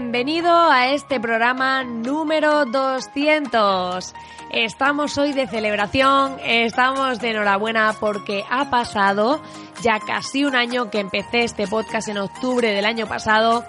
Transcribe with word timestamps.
Bienvenido 0.00 0.52
a 0.70 0.92
este 0.92 1.18
programa 1.18 1.82
número 1.82 2.66
200. 2.66 4.14
Estamos 4.52 5.18
hoy 5.18 5.32
de 5.32 5.48
celebración, 5.48 6.36
estamos 6.44 7.18
de 7.18 7.30
enhorabuena 7.30 7.96
porque 7.98 8.44
ha 8.48 8.70
pasado 8.70 9.42
ya 9.82 9.98
casi 9.98 10.44
un 10.44 10.54
año 10.54 10.88
que 10.88 11.00
empecé 11.00 11.42
este 11.42 11.66
podcast 11.66 12.06
en 12.06 12.18
octubre 12.18 12.70
del 12.70 12.84
año 12.84 13.08
pasado 13.08 13.64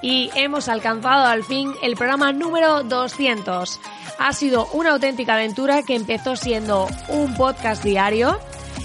y 0.00 0.30
hemos 0.34 0.70
alcanzado 0.70 1.26
al 1.26 1.44
fin 1.44 1.74
el 1.82 1.96
programa 1.96 2.32
número 2.32 2.82
200. 2.82 3.78
Ha 4.18 4.32
sido 4.32 4.66
una 4.72 4.92
auténtica 4.92 5.34
aventura 5.34 5.82
que 5.82 5.96
empezó 5.96 6.34
siendo 6.34 6.88
un 7.08 7.34
podcast 7.34 7.84
diario 7.84 8.40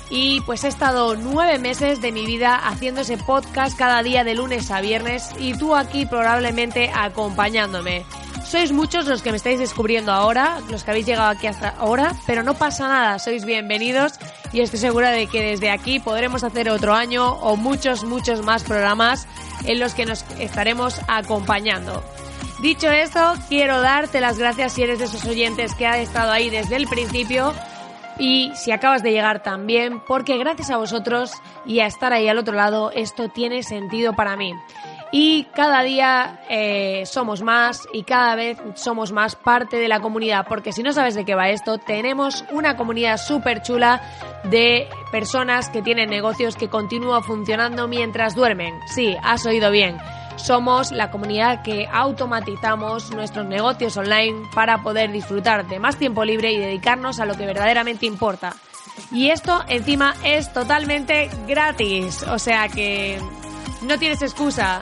y 0.10 0.42
pues 0.42 0.64
he 0.64 0.68
estado 0.68 1.16
nueve 1.16 1.60
meses 1.60 2.02
de 2.02 2.12
mi 2.12 2.26
vida 2.26 2.56
haciendo 2.56 3.02
ese 3.02 3.18
podcast 3.18 3.78
cada 3.78 4.02
día 4.04 4.24
de 4.24 4.36
lunes 4.36 4.72
a 4.72 4.82
viernes 4.82 5.30
y 5.40 5.54
tú 5.54 5.76
aquí 5.76 6.06
probablemente 6.06 6.92
acompañándome. 6.94 8.06
Sois 8.46 8.72
muchos 8.72 9.06
los 9.06 9.22
que 9.22 9.30
me 9.30 9.38
estáis 9.38 9.60
descubriendo 9.60 10.12
ahora, 10.12 10.60
los 10.72 10.84
que 10.84 10.90
habéis 10.90 11.06
llegado 11.06 11.30
aquí 11.30 11.46
hasta 11.46 11.70
ahora, 11.70 12.16
pero 12.26 12.42
no 12.42 12.56
pasa 12.56 12.88
nada, 12.88 13.20
sois 13.20 13.46
bienvenidos 13.46 14.14
y 14.52 14.62
estoy 14.62 14.80
segura 14.80 15.12
de 15.12 15.28
que 15.28 15.44
desde 15.44 15.70
aquí 15.70 16.00
podremos 16.00 16.44
hacer 16.44 16.70
otro 16.72 16.96
año 16.96 17.34
o 17.34 17.56
muchos, 17.58 18.04
muchos 18.04 18.44
más 18.44 18.64
programas 18.64 19.28
en 19.66 19.80
los 19.80 19.94
que 19.94 20.08
nos 20.08 20.26
estaremos 20.40 21.00
acompañando. 21.08 22.04
Dicho 22.60 22.90
esto, 22.90 23.36
quiero 23.48 23.82
darte 23.82 24.20
las 24.20 24.40
gracias 24.40 24.74
si 24.74 24.82
eres 24.84 25.00
de 25.00 25.06
esos 25.06 25.24
oyentes 25.26 25.76
que 25.76 25.86
ha 25.86 26.00
estado 26.00 26.32
ahí 26.32 26.50
desde 26.50 26.76
el 26.76 26.88
principio 26.88 27.54
y 28.20 28.52
si 28.54 28.72
acabas 28.72 29.02
de 29.02 29.12
llegar 29.12 29.42
también, 29.42 30.02
porque 30.06 30.38
gracias 30.38 30.70
a 30.70 30.78
vosotros 30.78 31.32
y 31.66 31.80
a 31.80 31.86
estar 31.88 32.14
ahí 32.14 32.28
al 32.28 32.38
otro 32.38 32.54
lado, 32.54 32.92
esto 32.92 33.30
tiene 33.30 33.64
sentido 33.64 34.14
para 34.14 34.36
mí. 34.36 34.54
Y 35.12 35.46
cada 35.56 35.82
día 35.82 36.42
eh, 36.50 37.04
somos 37.06 37.42
más 37.42 37.88
y 37.94 38.04
cada 38.04 38.36
vez 38.36 38.60
somos 38.76 39.12
más 39.12 39.36
parte 39.36 39.78
de 39.78 39.88
la 39.88 40.02
comunidad, 40.02 40.46
porque 40.48 40.72
si 40.72 40.84
no 40.84 40.92
sabes 40.92 41.16
de 41.16 41.26
qué 41.26 41.34
va 41.34 41.50
esto, 41.50 41.80
tenemos 41.80 42.46
una 42.52 42.78
comunidad 42.78 43.18
súper 43.18 43.64
chula 43.64 44.02
de 44.44 44.88
personas 45.12 45.70
que 45.70 45.82
tienen 45.82 46.10
negocios 46.10 46.56
que 46.56 46.70
continúan 46.70 47.24
funcionando 47.24 47.88
mientras 47.88 48.36
duermen. 48.36 48.76
Sí, 48.94 49.16
has 49.24 49.46
oído 49.48 49.72
bien 49.72 49.98
somos 50.40 50.92
la 50.92 51.12
comunidad 51.12 51.62
que 51.62 51.88
automatizamos 51.92 53.12
nuestros 53.12 53.46
negocios 53.46 53.98
online 53.98 54.50
para 54.54 54.82
poder 54.82 55.12
disfrutar 55.12 55.68
de 55.68 55.80
más 55.80 55.98
tiempo 55.98 56.26
libre 56.26 56.52
y 56.52 56.58
dedicarnos 56.58 57.20
a 57.20 57.26
lo 57.26 57.36
que 57.36 57.46
verdaderamente 57.46 58.06
importa. 58.06 58.56
Y 59.12 59.30
esto 59.30 59.64
encima 59.68 60.16
es 60.24 60.52
totalmente 60.54 61.30
gratis, 61.48 62.24
o 62.24 62.40
sea 62.40 62.68
que 62.70 63.20
no 63.82 63.98
tienes 63.98 64.22
excusa. 64.22 64.82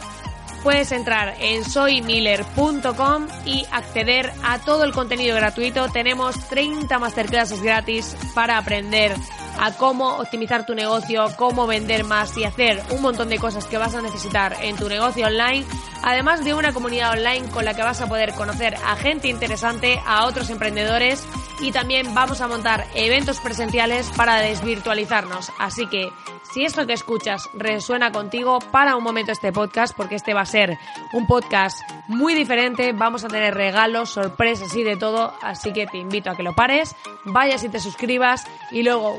Puedes 0.64 0.92
entrar 0.92 1.36
en 1.40 1.64
soymiller.com 1.64 3.28
y 3.46 3.66
acceder 3.72 4.32
a 4.44 4.60
todo 4.60 4.84
el 4.84 4.92
contenido 4.92 5.36
gratuito. 5.36 5.88
Tenemos 5.90 6.36
30 6.50 6.98
masterclasses 7.00 7.62
gratis 7.62 8.18
para 8.34 8.58
aprender 8.58 9.16
a 9.60 9.74
cómo 9.74 10.18
optimizar 10.18 10.66
tu 10.66 10.76
negocio, 10.76 11.26
cómo 11.36 11.68
vender 11.68 12.04
más 12.04 12.38
y 12.38 12.44
hacer 12.44 12.82
un 12.92 13.02
montón 13.02 13.30
de 13.30 13.40
cosas 13.40 13.66
que 13.66 13.78
vas 13.78 13.96
a 13.96 14.02
necesitar 14.02 14.56
en 14.62 14.76
tu 14.76 14.90
negocio 14.90 15.28
online, 15.28 15.66
además 16.04 16.44
de 16.44 16.54
una 16.54 16.74
comunidad 16.74 17.12
online 17.12 17.50
con 17.50 17.66
la 17.66 17.74
que 17.74 17.84
vas 17.84 18.02
a 18.02 18.08
poder 18.08 18.34
conocer 18.34 18.76
a 18.86 18.96
gente 18.96 19.28
interesante, 19.28 20.00
a 20.06 20.26
otros 20.26 20.50
emprendedores 20.50 21.26
y 21.60 21.72
también 21.72 22.14
vamos 22.14 22.42
a 22.42 22.48
montar 22.48 22.86
eventos 22.96 23.40
presenciales 23.40 24.10
para 24.16 24.38
desvirtualizarnos. 24.38 25.52
Así 25.58 25.88
que 25.88 26.12
si 26.54 26.64
esto 26.64 26.86
que 26.86 26.94
escuchas 26.94 27.50
resuena 27.54 28.12
contigo, 28.12 28.60
para 28.72 28.96
un 28.96 29.04
momento 29.04 29.32
este 29.32 29.52
podcast 29.52 29.96
porque 29.96 30.16
este 30.16 30.34
va 30.34 30.42
a 30.42 30.46
ser 30.46 30.78
un 31.14 31.28
podcast 31.28 31.80
muy 32.08 32.36
diferente, 32.36 32.94
vamos 32.94 33.24
a 33.24 33.28
tener 33.28 33.54
regalos, 33.54 34.12
sorpresas 34.12 34.74
y 34.76 34.84
de 34.84 34.98
todo, 34.98 35.34
así 35.42 35.74
que 35.74 35.88
te 35.88 35.98
invito 35.98 36.30
a 36.30 36.36
que 36.36 36.44
lo 36.44 36.54
pares, 36.54 36.96
vayas 37.26 37.64
y 37.64 37.70
te 37.70 37.80
suscribas 37.80 38.46
y 38.72 38.84
luego 38.84 39.18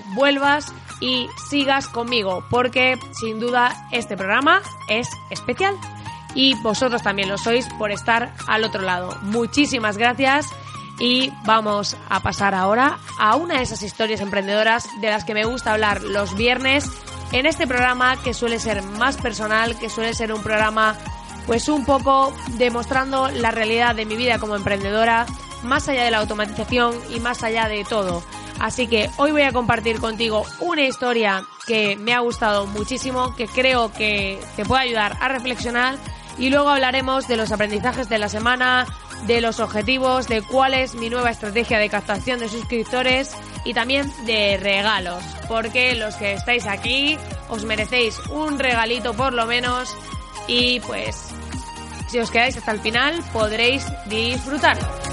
y 1.00 1.28
sigas 1.49 1.89
conmigo, 1.89 2.44
porque 2.50 2.99
sin 3.12 3.39
duda 3.41 3.89
este 3.93 4.16
programa 4.16 4.61
es 4.89 5.09
especial 5.31 5.75
y 6.34 6.55
vosotros 6.62 7.03
también 7.03 7.28
lo 7.28 7.39
sois 7.39 7.66
por 7.78 7.91
estar 7.91 8.33
al 8.47 8.65
otro 8.65 8.83
lado. 8.83 9.17
Muchísimas 9.22 9.97
gracias 9.97 10.47
y 10.99 11.33
vamos 11.44 11.97
a 12.09 12.21
pasar 12.21 12.55
ahora 12.55 12.99
a 13.19 13.37
una 13.37 13.56
de 13.56 13.62
esas 13.62 13.83
historias 13.83 14.21
emprendedoras 14.21 14.88
de 15.00 15.09
las 15.09 15.25
que 15.25 15.34
me 15.34 15.44
gusta 15.44 15.72
hablar 15.72 16.03
los 16.03 16.37
viernes 16.37 16.91
en 17.33 17.47
este 17.47 17.67
programa 17.67 18.21
que 18.22 18.34
suele 18.34 18.59
ser 18.59 18.83
más 18.83 19.17
personal, 19.17 19.78
que 19.78 19.91
suele 19.91 20.15
ser 20.15 20.33
un 20.33 20.43
programa 20.43 20.97
pues 21.47 21.69
un 21.69 21.84
poco 21.84 22.34
demostrando 22.59 23.31
la 23.31 23.50
realidad 23.50 23.94
de 23.94 24.05
mi 24.05 24.17
vida 24.17 24.38
como 24.38 24.55
emprendedora, 24.55 25.25
más 25.62 25.88
allá 25.88 26.05
de 26.05 26.11
la 26.11 26.19
automatización 26.19 26.94
y 27.11 27.21
más 27.21 27.43
allá 27.43 27.69
de 27.69 27.84
todo. 27.84 28.22
Así 28.58 28.88
que 28.88 29.08
hoy 29.16 29.30
voy 29.30 29.42
a 29.42 29.52
compartir 29.52 30.00
contigo 30.00 30.44
una 30.60 30.82
historia 30.82 31.44
que 31.66 31.96
me 31.96 32.14
ha 32.14 32.20
gustado 32.20 32.66
muchísimo, 32.66 33.34
que 33.36 33.46
creo 33.46 33.92
que 33.92 34.41
te 34.56 34.64
puede 34.64 34.82
ayudar 34.82 35.16
a 35.20 35.28
reflexionar. 35.28 35.96
Y 36.38 36.50
luego 36.50 36.69
hablaremos 36.69 37.26
de 37.28 37.36
los 37.36 37.52
aprendizajes 37.52 38.08
de 38.08 38.19
la 38.19 38.28
semana, 38.28 38.86
de 39.26 39.41
los 39.41 39.60
objetivos, 39.60 40.28
de 40.28 40.42
cuál 40.42 40.74
es 40.74 40.94
mi 40.94 41.10
nueva 41.10 41.30
estrategia 41.30 41.78
de 41.78 41.88
captación 41.88 42.41
de 42.41 42.48
suscriptores 42.48 43.32
y 43.64 43.74
también 43.74 44.12
de 44.24 44.56
regalos, 44.56 45.22
porque 45.48 45.94
los 45.94 46.14
que 46.14 46.32
estáis 46.32 46.66
aquí 46.66 47.19
os 47.48 47.64
merecéis 47.64 48.19
un 48.30 48.58
regalito 48.58 49.14
por 49.14 49.32
lo 49.32 49.46
menos. 49.46 49.96
Y 50.46 50.81
pues 50.81 51.31
si 52.08 52.19
os 52.19 52.31
quedáis 52.31 52.56
hasta 52.56 52.72
el 52.72 52.81
final 52.81 53.22
podréis 53.32 53.84
disfrutarlo. 54.06 55.07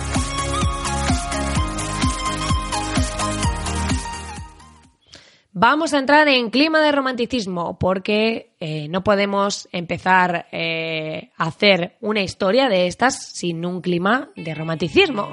Vamos 5.57 5.94
a 5.94 6.00
entrar 6.00 6.28
en 6.28 6.50
clima 6.50 6.81
de 6.81 6.92
romanticismo 6.92 7.80
porque 7.80 8.52
eh, 8.60 8.90
no 8.90 9.06
podemos 9.06 9.69
empezar 9.72 10.48
eh, 10.52 11.31
a 11.38 11.46
hacer 11.46 11.96
una 12.02 12.22
historia 12.22 12.68
de 12.68 12.88
estas 12.88 13.30
sin 13.31 13.66
un 13.66 13.80
clima 13.80 14.31
de 14.36 14.54
romanticismo. 14.54 15.30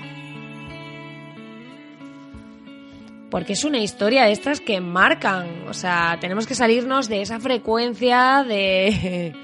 Porque 3.32 3.54
es 3.54 3.64
una 3.64 3.78
historia 3.78 4.26
de 4.26 4.30
estas 4.30 4.60
que 4.60 4.80
marcan, 4.80 5.66
o 5.66 5.74
sea, 5.74 6.18
tenemos 6.20 6.46
que 6.46 6.54
salirnos 6.54 7.08
de 7.08 7.22
esa 7.22 7.40
frecuencia 7.40 8.44
de 8.46 9.34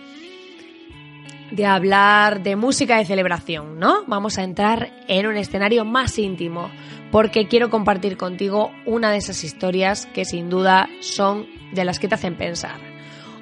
de 1.51 1.67
hablar 1.67 2.43
de 2.43 2.57
música 2.57 2.99
de 2.99 3.05
celebración, 3.05 3.79
¿no? 3.79 4.05
Vamos 4.07 4.39
a 4.39 4.43
entrar 4.43 4.93
en 5.09 5.27
un 5.27 5.37
escenario 5.37 5.85
más 5.85 6.19
íntimo, 6.19 6.71
porque 7.11 7.49
quiero 7.49 7.71
compartir 7.71 8.17
contigo 8.17 8.71
una 8.85 9.11
de 9.11 9.19
esas 9.19 9.45
historias 9.45 10.07
que 10.07 10.25
sin 10.25 10.51
duda 10.51 10.89
son 11.01 11.47
de 11.73 11.85
las 11.85 11.99
que 11.99 12.09
te 12.09 12.15
hacen 12.15 12.37
pensar. 12.37 12.81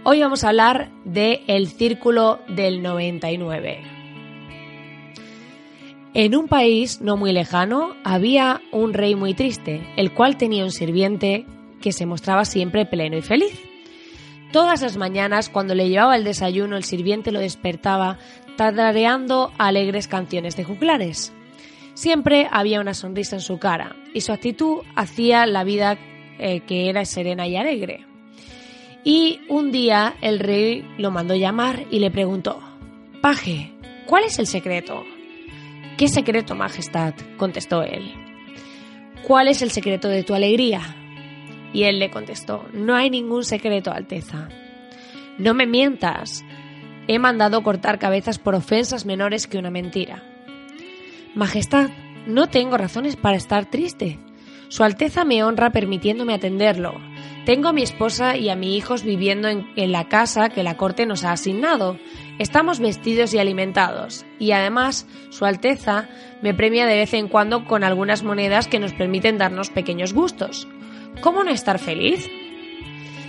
Hoy 0.04 0.20
vamos 0.20 0.44
a 0.44 0.48
hablar 0.50 0.90
de 1.04 1.42
El 1.48 1.66
Círculo 1.66 2.40
del 2.48 2.82
99. 2.82 3.82
En 6.14 6.34
un 6.34 6.48
país 6.48 7.00
no 7.02 7.16
muy 7.16 7.32
lejano 7.32 7.94
había 8.04 8.62
un 8.72 8.94
rey 8.94 9.14
muy 9.14 9.34
triste, 9.34 9.86
el 9.96 10.14
cual 10.14 10.36
tenía 10.36 10.64
un 10.64 10.70
sirviente 10.70 11.44
que 11.82 11.92
se 11.92 12.06
mostraba 12.06 12.44
siempre 12.44 12.86
pleno 12.86 13.18
y 13.18 13.22
feliz. 13.22 13.60
Todas 14.52 14.82
las 14.82 14.96
mañanas, 14.96 15.48
cuando 15.48 15.74
le 15.74 15.88
llevaba 15.88 16.16
el 16.16 16.24
desayuno, 16.24 16.76
el 16.76 16.84
sirviente 16.84 17.32
lo 17.32 17.40
despertaba 17.40 18.18
tarareando 18.56 19.52
alegres 19.58 20.08
canciones 20.08 20.56
de 20.56 20.64
juglares. 20.64 21.32
Siempre 21.94 22.48
había 22.50 22.80
una 22.80 22.94
sonrisa 22.94 23.36
en 23.36 23.42
su 23.42 23.58
cara 23.58 23.96
y 24.14 24.20
su 24.20 24.32
actitud 24.32 24.82
hacía 24.94 25.46
la 25.46 25.64
vida 25.64 25.98
eh, 26.38 26.60
que 26.60 26.88
era 26.88 27.04
serena 27.04 27.46
y 27.46 27.56
alegre. 27.56 28.04
Y 29.04 29.40
un 29.48 29.72
día 29.72 30.14
el 30.20 30.40
rey 30.40 30.84
lo 30.98 31.10
mandó 31.10 31.34
llamar 31.34 31.84
y 31.90 32.00
le 32.00 32.10
preguntó, 32.10 32.60
Paje, 33.22 33.72
¿cuál 34.06 34.24
es 34.24 34.38
el 34.38 34.46
secreto? 34.46 35.04
¿Qué 35.96 36.08
secreto, 36.08 36.54
Majestad? 36.54 37.14
contestó 37.38 37.82
él. 37.82 38.12
¿Cuál 39.22 39.48
es 39.48 39.62
el 39.62 39.70
secreto 39.70 40.08
de 40.08 40.22
tu 40.22 40.34
alegría? 40.34 40.96
Y 41.72 41.84
él 41.84 41.98
le 41.98 42.10
contestó, 42.10 42.64
no 42.72 42.94
hay 42.94 43.10
ningún 43.10 43.44
secreto, 43.44 43.92
Alteza. 43.92 44.48
No 45.38 45.52
me 45.52 45.66
mientas. 45.66 46.44
He 47.08 47.18
mandado 47.18 47.62
cortar 47.62 47.98
cabezas 47.98 48.38
por 48.38 48.54
ofensas 48.54 49.04
menores 49.04 49.46
que 49.46 49.58
una 49.58 49.70
mentira. 49.70 50.22
Majestad, 51.34 51.90
no 52.26 52.48
tengo 52.48 52.78
razones 52.78 53.16
para 53.16 53.36
estar 53.36 53.66
triste. 53.66 54.18
Su 54.68 54.82
Alteza 54.82 55.24
me 55.24 55.44
honra 55.44 55.70
permitiéndome 55.70 56.34
atenderlo. 56.34 56.94
Tengo 57.44 57.68
a 57.68 57.72
mi 57.72 57.82
esposa 57.82 58.36
y 58.36 58.48
a 58.48 58.56
mis 58.56 58.76
hijos 58.76 59.04
viviendo 59.04 59.46
en, 59.46 59.68
en, 59.76 59.92
la 59.92 60.08
casa 60.08 60.48
que 60.48 60.64
la 60.64 60.76
corte 60.76 61.06
nos 61.06 61.22
ha 61.22 61.30
asignado. 61.30 61.98
Estamos 62.40 62.80
vestidos 62.80 63.32
y 63.34 63.38
alimentados. 63.38 64.26
Y 64.40 64.50
además, 64.50 65.06
Su 65.30 65.44
Alteza 65.44 66.08
me 66.42 66.54
premia 66.54 66.86
de 66.86 66.96
vez 66.96 67.14
en 67.14 67.28
cuando 67.28 67.64
con 67.64 67.84
algunas 67.84 68.24
monedas 68.24 68.66
que 68.66 68.80
nos 68.80 68.92
permiten 68.92 69.38
darnos 69.38 69.70
pequeños 69.70 70.12
gustos. 70.12 70.66
¿Cómo 71.20 71.42
no 71.42 71.50
estar 71.50 71.78
feliz? 71.78 72.28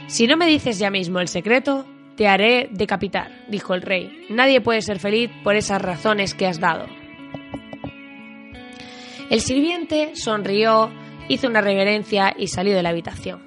Si 0.07 0.27
no 0.27 0.37
me 0.37 0.47
dices 0.47 0.79
ya 0.79 0.89
mismo 0.89 1.19
el 1.19 1.27
secreto, 1.27 1.85
te 2.15 2.27
haré 2.27 2.69
decapitar, 2.71 3.31
dijo 3.47 3.73
el 3.73 3.81
rey. 3.81 4.25
Nadie 4.29 4.61
puede 4.61 4.81
ser 4.81 4.99
feliz 4.99 5.29
por 5.43 5.55
esas 5.55 5.81
razones 5.81 6.33
que 6.33 6.47
has 6.47 6.59
dado. 6.59 6.85
El 9.29 9.41
sirviente 9.41 10.15
sonrió, 10.15 10.89
hizo 11.27 11.47
una 11.47 11.61
reverencia 11.61 12.33
y 12.37 12.47
salió 12.47 12.75
de 12.75 12.83
la 12.83 12.89
habitación. 12.89 13.41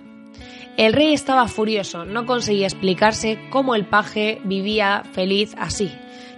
El 0.77 0.93
rey 0.93 1.13
estaba 1.13 1.47
furioso, 1.49 2.05
no 2.05 2.27
conseguía 2.27 2.67
explicarse 2.67 3.39
cómo 3.51 3.75
el 3.75 3.87
paje 3.87 4.41
vivía 4.45 5.03
feliz 5.13 5.55
así, 5.59 5.91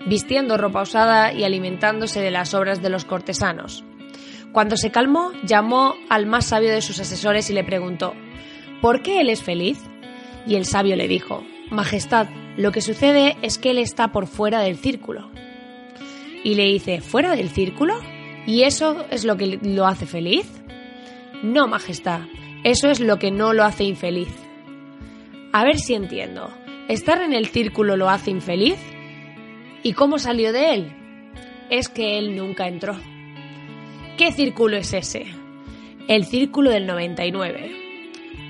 vistiendo 0.07 0.57
ropa 0.57 0.83
usada 0.83 1.33
y 1.33 1.45
alimentándose 1.45 2.21
de 2.21 2.31
las 2.31 2.55
obras 2.55 2.83
de 2.83 2.89
los 2.89 3.05
cortesanos. 3.05 3.85
Cuando 4.53 4.77
se 4.77 4.91
calmó, 4.91 5.33
llamó 5.45 5.95
al 6.11 6.27
más 6.27 6.47
sabio 6.47 6.71
de 6.71 6.83
sus 6.83 7.01
asesores 7.01 7.49
y 7.49 7.55
le 7.55 7.65
preguntó 7.65 8.15
¿Por 8.83 9.03
qué 9.03 9.21
él 9.21 9.31
es 9.31 9.43
feliz? 9.43 9.79
Y 10.47 10.57
el 10.57 10.67
sabio 10.67 10.95
le 10.97 11.09
dijo 11.09 11.43
Majestad, 11.71 12.29
lo 12.59 12.71
que 12.71 12.83
sucede 12.83 13.37
es 13.41 13.57
que 13.57 13.71
él 13.71 13.79
está 13.79 14.13
por 14.13 14.27
fuera 14.27 14.61
del 14.61 14.77
círculo. 14.77 15.31
Y 16.45 16.55
le 16.55 16.65
dice 16.65 17.01
¿Fuera 17.01 17.35
del 17.35 17.49
círculo? 17.49 17.95
¿Y 18.47 18.65
eso 18.65 19.07
es 19.11 19.25
lo 19.25 19.39
que 19.39 19.59
lo 19.63 19.87
hace 19.87 20.05
feliz? 20.05 20.47
No, 21.43 21.67
Majestad, 21.67 22.21
eso 22.63 22.91
es 22.91 23.01
lo 23.01 23.19
que 23.19 23.31
no 23.31 23.55
lo 23.55 23.65
hace 23.65 23.85
infeliz. 23.85 24.29
A 25.53 25.65
ver 25.65 25.79
si 25.79 25.95
entiendo. 25.95 26.51
¿Estar 26.89 27.23
en 27.23 27.33
el 27.33 27.47
círculo 27.47 27.97
lo 27.97 28.11
hace 28.11 28.31
infeliz? 28.31 28.77
¿Y 29.83 29.95
cómo 29.95 30.19
salió 30.19 30.53
de 30.53 30.75
él? 30.75 30.93
Es 31.71 31.89
que 31.89 32.19
él 32.19 32.37
nunca 32.37 32.69
entró. 32.69 32.97
¿Qué 34.17 34.31
círculo 34.31 34.77
es 34.77 34.93
ese? 34.93 35.27
El 36.07 36.27
círculo 36.27 36.71
del 36.71 36.87
99. 36.87 37.73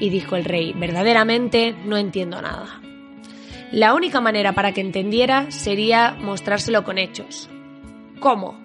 Y 0.00 0.10
dijo 0.10 0.34
el 0.34 0.44
rey, 0.44 0.72
verdaderamente 0.72 1.74
no 1.84 1.96
entiendo 1.96 2.42
nada. 2.42 2.80
La 3.70 3.94
única 3.94 4.20
manera 4.20 4.54
para 4.54 4.72
que 4.72 4.80
entendiera 4.80 5.50
sería 5.52 6.16
mostrárselo 6.18 6.82
con 6.82 6.98
hechos. 6.98 7.48
¿Cómo? 8.18 8.58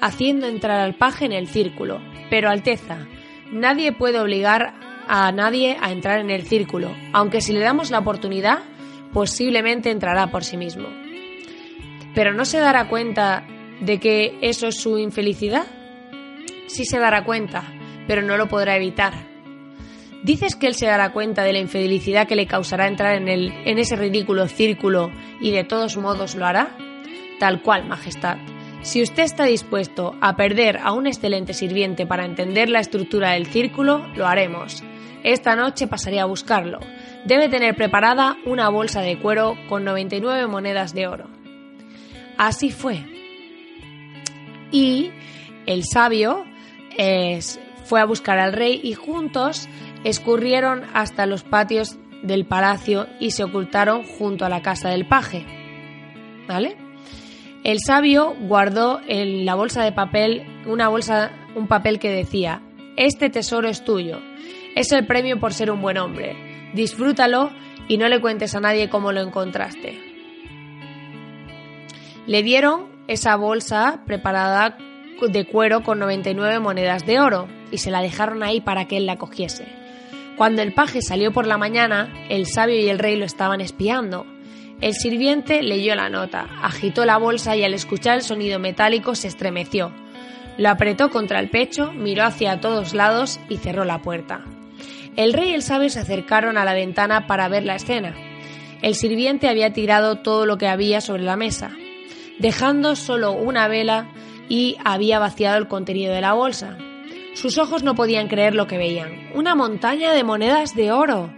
Haciendo 0.00 0.46
entrar 0.46 0.80
al 0.80 0.94
paje 0.94 1.26
en 1.26 1.32
el 1.32 1.46
círculo. 1.46 2.00
Pero 2.30 2.48
Alteza, 2.48 3.06
nadie 3.52 3.92
puede 3.92 4.18
obligar 4.18 4.72
a 5.06 5.30
nadie 5.30 5.76
a 5.80 5.92
entrar 5.92 6.20
en 6.20 6.30
el 6.30 6.46
círculo, 6.46 6.90
aunque 7.12 7.42
si 7.42 7.52
le 7.52 7.60
damos 7.60 7.90
la 7.90 7.98
oportunidad, 7.98 8.60
posiblemente 9.12 9.90
entrará 9.90 10.30
por 10.30 10.42
sí 10.42 10.56
mismo. 10.56 10.88
Pero 12.14 12.32
no 12.32 12.46
se 12.46 12.60
dará 12.60 12.88
cuenta 12.88 13.46
de 13.80 14.00
que 14.00 14.38
eso 14.40 14.68
es 14.68 14.80
su 14.80 14.98
infelicidad? 14.98 15.66
Sí 16.66 16.84
se 16.84 16.98
dará 16.98 17.24
cuenta, 17.24 17.64
pero 18.06 18.22
no 18.22 18.36
lo 18.36 18.48
podrá 18.48 18.76
evitar. 18.76 19.12
¿Dices 20.22 20.56
que 20.56 20.66
él 20.66 20.74
se 20.74 20.86
dará 20.86 21.12
cuenta 21.12 21.44
de 21.44 21.52
la 21.52 21.58
infelicidad 21.58 22.26
que 22.26 22.36
le 22.36 22.46
causará 22.46 22.88
entrar 22.88 23.14
en, 23.16 23.28
el, 23.28 23.52
en 23.66 23.78
ese 23.78 23.94
ridículo 23.94 24.48
círculo 24.48 25.12
y 25.40 25.50
de 25.50 25.64
todos 25.64 25.98
modos 25.98 26.34
lo 26.34 26.46
hará? 26.46 26.76
Tal 27.38 27.60
cual, 27.60 27.86
Majestad. 27.86 28.38
Si 28.80 29.02
usted 29.02 29.22
está 29.22 29.44
dispuesto 29.44 30.14
a 30.20 30.36
perder 30.36 30.78
a 30.82 30.92
un 30.92 31.06
excelente 31.06 31.54
sirviente 31.54 32.06
para 32.06 32.24
entender 32.24 32.68
la 32.68 32.80
estructura 32.80 33.32
del 33.32 33.46
círculo, 33.46 34.06
lo 34.14 34.26
haremos. 34.26 34.82
Esta 35.22 35.56
noche 35.56 35.86
pasaré 35.86 36.20
a 36.20 36.26
buscarlo. 36.26 36.80
Debe 37.24 37.48
tener 37.48 37.74
preparada 37.74 38.36
una 38.44 38.68
bolsa 38.68 39.00
de 39.00 39.18
cuero 39.18 39.56
con 39.70 39.84
99 39.84 40.46
monedas 40.46 40.94
de 40.94 41.06
oro. 41.06 41.28
Así 42.36 42.70
fue. 42.70 43.04
Y 44.70 45.12
el 45.66 45.84
sabio 45.84 46.44
fue 47.84 48.00
a 48.00 48.06
buscar 48.06 48.38
al 48.38 48.52
rey 48.52 48.80
y 48.82 48.94
juntos 48.94 49.68
escurrieron 50.04 50.84
hasta 50.94 51.26
los 51.26 51.42
patios 51.42 51.96
del 52.22 52.46
palacio 52.46 53.06
y 53.20 53.32
se 53.32 53.44
ocultaron 53.44 54.04
junto 54.04 54.44
a 54.44 54.48
la 54.48 54.62
casa 54.62 54.88
del 54.88 55.06
paje. 55.06 55.44
¿Vale? 56.48 56.76
El 57.64 57.78
sabio 57.80 58.34
guardó 58.40 59.00
en 59.06 59.46
la 59.46 59.54
bolsa 59.54 59.82
de 59.82 59.92
papel 59.92 60.46
una 60.66 60.88
bolsa, 60.88 61.32
un 61.54 61.66
papel 61.66 61.98
que 61.98 62.10
decía: 62.10 62.60
Este 62.96 63.30
tesoro 63.30 63.68
es 63.68 63.84
tuyo. 63.84 64.20
Es 64.74 64.92
el 64.92 65.06
premio 65.06 65.38
por 65.38 65.54
ser 65.54 65.70
un 65.70 65.80
buen 65.80 65.98
hombre. 65.98 66.36
Disfrútalo 66.74 67.50
y 67.88 67.96
no 67.96 68.08
le 68.08 68.20
cuentes 68.20 68.54
a 68.54 68.60
nadie 68.60 68.90
cómo 68.90 69.12
lo 69.12 69.20
encontraste. 69.20 69.98
Le 72.26 72.42
dieron 72.42 72.86
esa 73.06 73.36
bolsa 73.36 74.02
preparada 74.06 74.76
de 75.20 75.44
cuero 75.46 75.82
con 75.82 75.98
99 75.98 76.58
monedas 76.60 77.06
de 77.06 77.20
oro 77.20 77.48
y 77.70 77.78
se 77.78 77.90
la 77.90 78.02
dejaron 78.02 78.42
ahí 78.42 78.60
para 78.60 78.86
que 78.86 78.96
él 78.96 79.06
la 79.06 79.16
cogiese. 79.16 79.66
Cuando 80.36 80.62
el 80.62 80.74
paje 80.74 81.00
salió 81.00 81.32
por 81.32 81.46
la 81.46 81.58
mañana, 81.58 82.12
el 82.28 82.46
sabio 82.46 82.78
y 82.78 82.88
el 82.88 82.98
rey 82.98 83.16
lo 83.16 83.24
estaban 83.24 83.60
espiando. 83.60 84.26
El 84.80 84.94
sirviente 84.94 85.62
leyó 85.62 85.94
la 85.94 86.08
nota, 86.08 86.48
agitó 86.62 87.04
la 87.04 87.18
bolsa 87.18 87.56
y 87.56 87.62
al 87.62 87.74
escuchar 87.74 88.16
el 88.16 88.22
sonido 88.22 88.58
metálico 88.58 89.14
se 89.14 89.28
estremeció. 89.28 89.92
Lo 90.58 90.68
apretó 90.68 91.10
contra 91.10 91.38
el 91.40 91.50
pecho, 91.50 91.92
miró 91.92 92.24
hacia 92.24 92.60
todos 92.60 92.94
lados 92.94 93.40
y 93.48 93.58
cerró 93.58 93.84
la 93.84 94.02
puerta. 94.02 94.44
El 95.16 95.32
rey 95.32 95.50
y 95.50 95.54
el 95.54 95.62
sabio 95.62 95.88
se 95.88 96.00
acercaron 96.00 96.58
a 96.58 96.64
la 96.64 96.74
ventana 96.74 97.26
para 97.26 97.48
ver 97.48 97.64
la 97.64 97.76
escena. 97.76 98.14
El 98.82 98.96
sirviente 98.96 99.48
había 99.48 99.72
tirado 99.72 100.16
todo 100.16 100.44
lo 100.44 100.58
que 100.58 100.68
había 100.68 101.00
sobre 101.00 101.22
la 101.22 101.36
mesa, 101.36 101.70
dejando 102.38 102.96
solo 102.96 103.32
una 103.32 103.68
vela 103.68 104.08
y 104.48 104.76
había 104.84 105.18
vaciado 105.18 105.58
el 105.58 105.68
contenido 105.68 106.12
de 106.12 106.20
la 106.20 106.32
bolsa. 106.32 106.76
Sus 107.34 107.58
ojos 107.58 107.82
no 107.82 107.94
podían 107.94 108.28
creer 108.28 108.54
lo 108.54 108.66
que 108.66 108.78
veían. 108.78 109.30
Una 109.34 109.54
montaña 109.54 110.12
de 110.12 110.24
monedas 110.24 110.74
de 110.74 110.92
oro. 110.92 111.32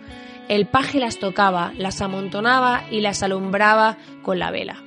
El 0.49 0.67
paje 0.67 1.01
las 1.01 1.19
tocaba, 1.19 1.73
las 1.77 2.01
amontonaba 2.03 2.85
y 2.91 3.01
las 3.01 3.23
alumbraba 3.23 3.97
con 4.23 4.39
la 4.39 4.51
vela. 4.51 4.83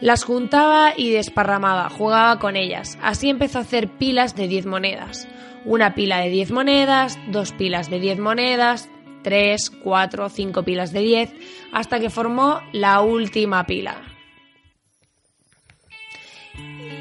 Las 0.00 0.22
juntaba 0.22 0.92
y 0.96 1.10
desparramaba, 1.10 1.88
jugaba 1.88 2.38
con 2.38 2.54
ellas. 2.54 2.98
Así 3.02 3.30
empezó 3.30 3.58
a 3.58 3.62
hacer 3.62 3.88
pilas 3.88 4.36
de 4.36 4.46
diez 4.46 4.66
monedas. 4.66 5.26
Una 5.64 5.94
pila 5.94 6.20
de 6.20 6.30
diez 6.30 6.52
monedas, 6.52 7.18
dos 7.32 7.52
pilas 7.52 7.90
de 7.90 7.98
diez 7.98 8.18
monedas, 8.18 8.88
tres, 9.22 9.70
cuatro, 9.70 10.28
cinco 10.28 10.62
pilas 10.62 10.92
de 10.92 11.00
diez, 11.00 11.32
hasta 11.72 11.98
que 11.98 12.10
formó 12.10 12.60
la 12.72 13.00
última 13.00 13.66
pila. 13.66 13.96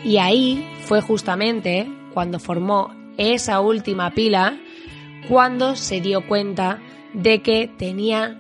Y 0.04 0.18
ahí 0.18 0.68
fue 0.82 1.02
justamente 1.02 1.88
cuando 2.14 2.40
formó 2.40 2.96
esa 3.18 3.60
última 3.60 4.12
pila 4.12 4.58
cuando 5.28 5.76
se 5.76 6.00
dio 6.00 6.26
cuenta 6.26 6.80
de 7.14 7.42
que 7.42 7.70
tenía 7.78 8.40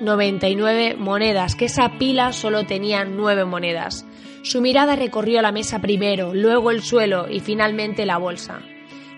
99 0.00 0.96
monedas, 0.96 1.54
que 1.54 1.66
esa 1.66 1.98
pila 1.98 2.32
solo 2.32 2.64
tenía 2.64 3.04
9 3.04 3.44
monedas. 3.44 4.06
Su 4.42 4.60
mirada 4.60 4.96
recorrió 4.96 5.42
la 5.42 5.52
mesa 5.52 5.80
primero, 5.80 6.34
luego 6.34 6.70
el 6.70 6.82
suelo 6.82 7.28
y 7.30 7.40
finalmente 7.40 8.06
la 8.06 8.18
bolsa. 8.18 8.60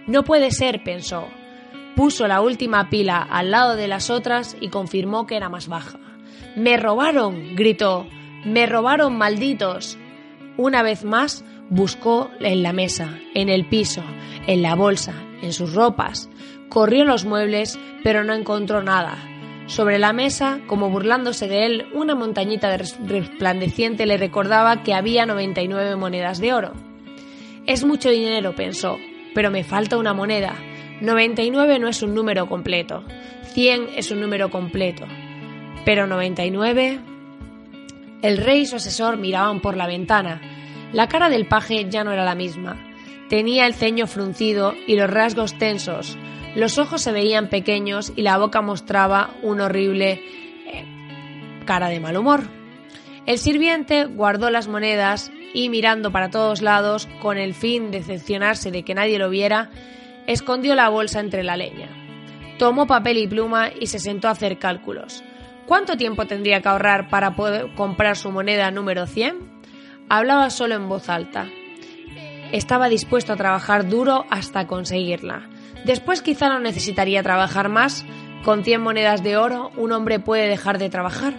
No 0.06 0.24
puede 0.24 0.50
ser, 0.50 0.82
pensó. 0.82 1.28
Puso 1.96 2.26
la 2.26 2.40
última 2.40 2.90
pila 2.90 3.22
al 3.22 3.50
lado 3.50 3.76
de 3.76 3.88
las 3.88 4.10
otras 4.10 4.56
y 4.60 4.68
confirmó 4.68 5.26
que 5.26 5.36
era 5.36 5.48
más 5.48 5.68
baja. 5.68 5.98
Me 6.56 6.76
robaron, 6.76 7.54
gritó. 7.54 8.06
Me 8.44 8.66
robaron, 8.66 9.16
malditos. 9.16 9.96
Una 10.56 10.82
vez 10.82 11.04
más 11.04 11.44
buscó 11.70 12.30
en 12.40 12.62
la 12.62 12.72
mesa, 12.72 13.18
en 13.34 13.48
el 13.48 13.66
piso, 13.66 14.02
en 14.46 14.62
la 14.62 14.74
bolsa, 14.74 15.14
en 15.42 15.52
sus 15.52 15.74
ropas. 15.74 16.28
Corrió 16.68 17.04
los 17.04 17.24
muebles, 17.24 17.78
pero 18.02 18.24
no 18.24 18.34
encontró 18.34 18.82
nada. 18.82 19.16
Sobre 19.66 19.98
la 19.98 20.12
mesa, 20.12 20.60
como 20.66 20.90
burlándose 20.90 21.48
de 21.48 21.64
él, 21.64 21.86
una 21.94 22.14
montañita 22.14 22.68
de 22.70 22.84
resplandeciente 23.06 24.04
le 24.04 24.18
recordaba 24.18 24.82
que 24.82 24.92
había 24.92 25.24
99 25.24 25.96
monedas 25.96 26.38
de 26.38 26.52
oro. 26.52 26.72
Es 27.66 27.84
mucho 27.84 28.10
dinero, 28.10 28.54
pensó, 28.54 28.98
pero 29.34 29.50
me 29.50 29.64
falta 29.64 29.96
una 29.96 30.12
moneda. 30.12 30.54
99 31.00 31.78
no 31.78 31.88
es 31.88 32.02
un 32.02 32.14
número 32.14 32.46
completo. 32.46 33.04
100 33.54 33.88
es 33.96 34.10
un 34.10 34.20
número 34.20 34.50
completo. 34.50 35.06
Pero 35.84 36.06
99... 36.06 37.00
El 38.20 38.38
rey 38.38 38.62
y 38.62 38.66
su 38.66 38.76
asesor 38.76 39.18
miraban 39.18 39.60
por 39.60 39.76
la 39.76 39.86
ventana. 39.86 40.40
La 40.94 41.08
cara 41.08 41.28
del 41.28 41.46
paje 41.46 41.88
ya 41.90 42.04
no 42.04 42.12
era 42.12 42.24
la 42.24 42.36
misma. 42.36 42.76
Tenía 43.28 43.66
el 43.66 43.74
ceño 43.74 44.06
fruncido 44.06 44.74
y 44.86 44.94
los 44.94 45.10
rasgos 45.10 45.58
tensos. 45.58 46.16
Los 46.54 46.78
ojos 46.78 47.02
se 47.02 47.10
veían 47.10 47.48
pequeños 47.48 48.12
y 48.14 48.22
la 48.22 48.38
boca 48.38 48.62
mostraba 48.62 49.30
un 49.42 49.60
horrible 49.60 50.22
eh, 50.66 50.84
cara 51.66 51.88
de 51.88 51.98
mal 51.98 52.16
humor. 52.16 52.44
El 53.26 53.38
sirviente 53.38 54.04
guardó 54.04 54.50
las 54.50 54.68
monedas 54.68 55.32
y 55.52 55.68
mirando 55.68 56.12
para 56.12 56.30
todos 56.30 56.62
lados, 56.62 57.08
con 57.20 57.38
el 57.38 57.54
fin 57.54 57.90
de 57.90 57.98
decepcionarse 57.98 58.70
de 58.70 58.84
que 58.84 58.94
nadie 58.94 59.18
lo 59.18 59.30
viera, 59.30 59.70
escondió 60.28 60.76
la 60.76 60.90
bolsa 60.90 61.18
entre 61.18 61.42
la 61.42 61.56
leña. 61.56 61.88
Tomó 62.56 62.86
papel 62.86 63.18
y 63.18 63.26
pluma 63.26 63.70
y 63.80 63.88
se 63.88 63.98
sentó 63.98 64.28
a 64.28 64.32
hacer 64.32 64.60
cálculos. 64.60 65.24
¿Cuánto 65.66 65.96
tiempo 65.96 66.26
tendría 66.26 66.60
que 66.60 66.68
ahorrar 66.68 67.08
para 67.08 67.34
poder 67.34 67.74
comprar 67.74 68.16
su 68.16 68.30
moneda 68.30 68.70
número 68.70 69.08
100? 69.08 69.53
Hablaba 70.08 70.50
solo 70.50 70.74
en 70.74 70.88
voz 70.88 71.08
alta. 71.08 71.48
Estaba 72.52 72.88
dispuesto 72.88 73.32
a 73.32 73.36
trabajar 73.36 73.88
duro 73.88 74.26
hasta 74.30 74.66
conseguirla. 74.66 75.48
Después 75.84 76.22
quizá 76.22 76.48
no 76.48 76.60
necesitaría 76.60 77.22
trabajar 77.22 77.68
más. 77.68 78.04
Con 78.44 78.62
100 78.62 78.80
monedas 78.80 79.22
de 79.22 79.36
oro 79.36 79.70
un 79.76 79.92
hombre 79.92 80.20
puede 80.20 80.48
dejar 80.48 80.78
de 80.78 80.90
trabajar. 80.90 81.34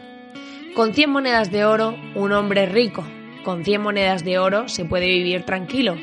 Con 0.75 0.93
100 0.93 1.09
monedas 1.09 1.51
de 1.51 1.65
oro 1.65 1.95
un 2.15 2.31
hombre 2.31 2.63
es 2.63 2.71
rico. 2.71 3.05
Con 3.43 3.63
100 3.63 3.81
monedas 3.81 4.25
de 4.25 4.39
oro 4.39 4.67
se 4.67 4.85
puede 4.85 5.07
vivir 5.07 5.43
tranquilo. 5.43 5.95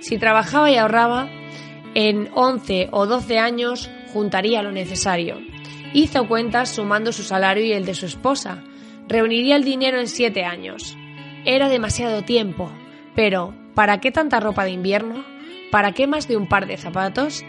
Si 0.00 0.18
trabajaba 0.18 0.70
y 0.70 0.76
ahorraba, 0.76 1.28
en 1.94 2.28
11 2.34 2.88
o 2.92 3.06
12 3.06 3.38
años 3.38 3.90
juntaría 4.12 4.62
lo 4.62 4.72
necesario. 4.72 5.38
Hizo 5.94 6.28
cuentas 6.28 6.70
sumando 6.70 7.12
su 7.12 7.22
salario 7.22 7.64
y 7.64 7.72
el 7.72 7.84
de 7.84 7.94
su 7.94 8.06
esposa. 8.06 8.62
Reuniría 9.08 9.56
el 9.56 9.64
dinero 9.64 9.98
en 9.98 10.08
7 10.08 10.44
años. 10.44 10.96
Era 11.44 11.68
demasiado 11.68 12.22
tiempo, 12.22 12.70
pero 13.16 13.52
¿para 13.74 14.00
qué 14.00 14.12
tanta 14.12 14.38
ropa 14.38 14.64
de 14.64 14.70
invierno? 14.70 15.24
¿Para 15.72 15.92
qué 15.92 16.06
más 16.06 16.28
de 16.28 16.36
un 16.36 16.48
par 16.48 16.66
de 16.66 16.76
zapatos? 16.76 17.44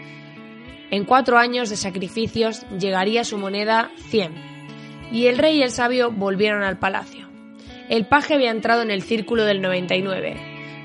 En 0.90 1.04
cuatro 1.04 1.38
años 1.38 1.70
de 1.70 1.76
sacrificios 1.76 2.66
llegaría 2.76 3.22
su 3.22 3.38
moneda 3.38 3.90
100. 4.08 4.32
Y 5.12 5.26
el 5.26 5.38
rey 5.38 5.58
y 5.58 5.62
el 5.62 5.70
sabio 5.70 6.10
volvieron 6.10 6.64
al 6.64 6.78
palacio. 6.78 7.28
El 7.88 8.06
paje 8.06 8.34
había 8.34 8.50
entrado 8.50 8.82
en 8.82 8.90
el 8.90 9.02
círculo 9.02 9.44
del 9.44 9.62
99. 9.62 10.36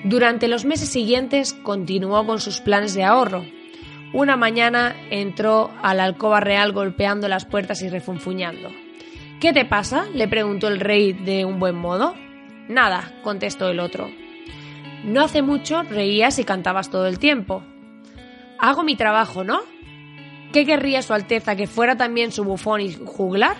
Durante 0.04 0.48
los 0.48 0.66
meses 0.66 0.90
siguientes 0.90 1.54
continuó 1.54 2.28
con 2.28 2.40
sus 2.40 2.62
planes 2.62 2.94
de 2.94 3.06
ahorro. 3.06 3.44
Una 4.14 4.38
mañana 4.38 4.96
entró 5.10 5.72
a 5.82 5.96
la 5.96 6.04
alcoba 6.04 6.42
real 6.42 6.74
golpeando 6.74 7.28
las 7.28 7.46
puertas 7.46 7.82
y 7.82 7.90
refunfuñando. 7.90 8.70
¿Qué 9.40 9.52
te 9.52 9.66
pasa? 9.66 10.06
le 10.14 10.28
preguntó 10.28 10.68
el 10.68 10.80
rey 10.80 11.14
de 11.14 11.46
un 11.46 11.60
buen 11.60 11.76
modo. 11.76 12.14
Nada, 12.70 13.12
contestó 13.24 13.68
el 13.68 13.80
otro. 13.80 14.12
No 15.04 15.24
hace 15.24 15.42
mucho 15.42 15.82
reías 15.82 16.38
y 16.38 16.44
cantabas 16.44 16.92
todo 16.92 17.08
el 17.08 17.18
tiempo. 17.18 17.64
Hago 18.60 18.84
mi 18.84 18.96
trabajo, 18.96 19.44
¿no? 19.44 19.62
¿Qué 20.54 20.68
querría 20.68 21.02
Su 21.02 21.14
Alteza 21.14 21.56
que 21.56 21.66
fuera 21.66 21.98
también 21.98 22.32
su 22.32 22.44
bufón 22.44 22.82
y 22.82 22.94
juglar? 22.94 23.58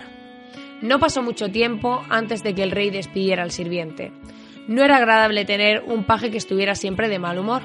No 0.80 1.00
pasó 1.00 1.22
mucho 1.22 1.50
tiempo 1.50 2.04
antes 2.08 2.44
de 2.44 2.54
que 2.54 2.62
el 2.62 2.70
rey 2.70 2.90
despidiera 2.90 3.42
al 3.42 3.50
sirviente. 3.50 4.12
No 4.68 4.84
era 4.84 4.98
agradable 4.98 5.44
tener 5.44 5.82
un 5.84 6.04
paje 6.04 6.30
que 6.30 6.38
estuviera 6.38 6.76
siempre 6.76 7.08
de 7.08 7.18
mal 7.18 7.36
humor. 7.36 7.62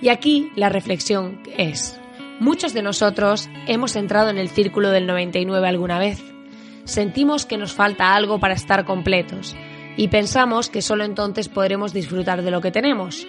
Y 0.00 0.10
aquí 0.10 0.52
la 0.54 0.68
reflexión 0.68 1.40
es, 1.56 1.98
muchos 2.38 2.74
de 2.74 2.82
nosotros 2.82 3.48
hemos 3.66 3.96
entrado 3.96 4.30
en 4.30 4.38
el 4.38 4.50
círculo 4.50 4.90
del 4.90 5.08
99 5.08 5.66
alguna 5.66 5.98
vez. 5.98 6.22
Sentimos 6.84 7.44
que 7.44 7.58
nos 7.58 7.72
falta 7.72 8.14
algo 8.14 8.38
para 8.38 8.54
estar 8.54 8.84
completos 8.84 9.56
y 9.96 10.08
pensamos 10.08 10.68
que 10.68 10.82
solo 10.82 11.04
entonces 11.04 11.48
podremos 11.48 11.92
disfrutar 11.92 12.42
de 12.42 12.50
lo 12.50 12.60
que 12.60 12.70
tenemos. 12.70 13.26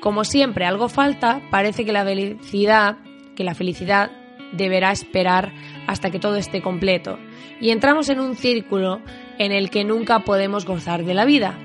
Como 0.00 0.24
siempre 0.24 0.64
algo 0.64 0.88
falta, 0.88 1.40
parece 1.50 1.84
que 1.84 1.92
la 1.92 2.04
felicidad 2.04 2.98
que 3.36 3.44
la 3.44 3.54
felicidad 3.54 4.10
deberá 4.52 4.90
esperar 4.90 5.52
hasta 5.86 6.10
que 6.10 6.18
todo 6.18 6.36
esté 6.36 6.62
completo. 6.62 7.18
Y 7.60 7.70
entramos 7.70 8.08
en 8.08 8.18
un 8.18 8.34
círculo 8.34 9.00
en 9.38 9.52
el 9.52 9.70
que 9.70 9.84
nunca 9.84 10.20
podemos 10.20 10.64
gozar 10.64 11.04
de 11.04 11.14
la 11.14 11.24
vida. 11.24 11.58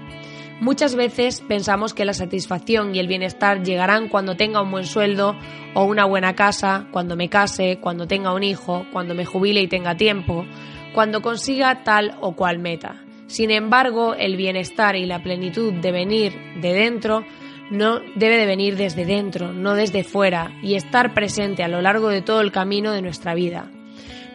Muchas 0.59 0.95
veces 0.95 1.41
pensamos 1.41 1.95
que 1.95 2.05
la 2.05 2.13
satisfacción 2.13 2.93
y 2.93 2.99
el 2.99 3.07
bienestar 3.07 3.63
llegarán 3.63 4.09
cuando 4.09 4.37
tenga 4.37 4.61
un 4.61 4.69
buen 4.69 4.85
sueldo 4.85 5.35
o 5.73 5.85
una 5.85 6.05
buena 6.05 6.35
casa, 6.35 6.85
cuando 6.91 7.15
me 7.15 7.29
case, 7.29 7.79
cuando 7.81 8.05
tenga 8.05 8.33
un 8.33 8.43
hijo, 8.43 8.85
cuando 8.91 9.15
me 9.15 9.25
jubile 9.25 9.61
y 9.61 9.67
tenga 9.67 9.97
tiempo, 9.97 10.45
cuando 10.93 11.23
consiga 11.23 11.83
tal 11.83 12.15
o 12.21 12.35
cual 12.35 12.59
meta. 12.59 13.00
Sin 13.31 13.49
embargo, 13.49 14.13
el 14.13 14.35
bienestar 14.35 14.97
y 14.97 15.05
la 15.05 15.23
plenitud 15.23 15.71
de 15.71 15.93
venir 15.93 16.33
de 16.59 16.73
dentro 16.73 17.23
no 17.69 18.01
debe 18.15 18.35
de 18.35 18.45
venir 18.45 18.75
desde 18.75 19.05
dentro, 19.05 19.53
no 19.53 19.73
desde 19.73 20.03
fuera, 20.03 20.51
y 20.61 20.75
estar 20.75 21.13
presente 21.13 21.63
a 21.63 21.69
lo 21.69 21.81
largo 21.81 22.09
de 22.09 22.21
todo 22.21 22.41
el 22.41 22.51
camino 22.51 22.91
de 22.91 23.01
nuestra 23.01 23.33
vida. 23.33 23.71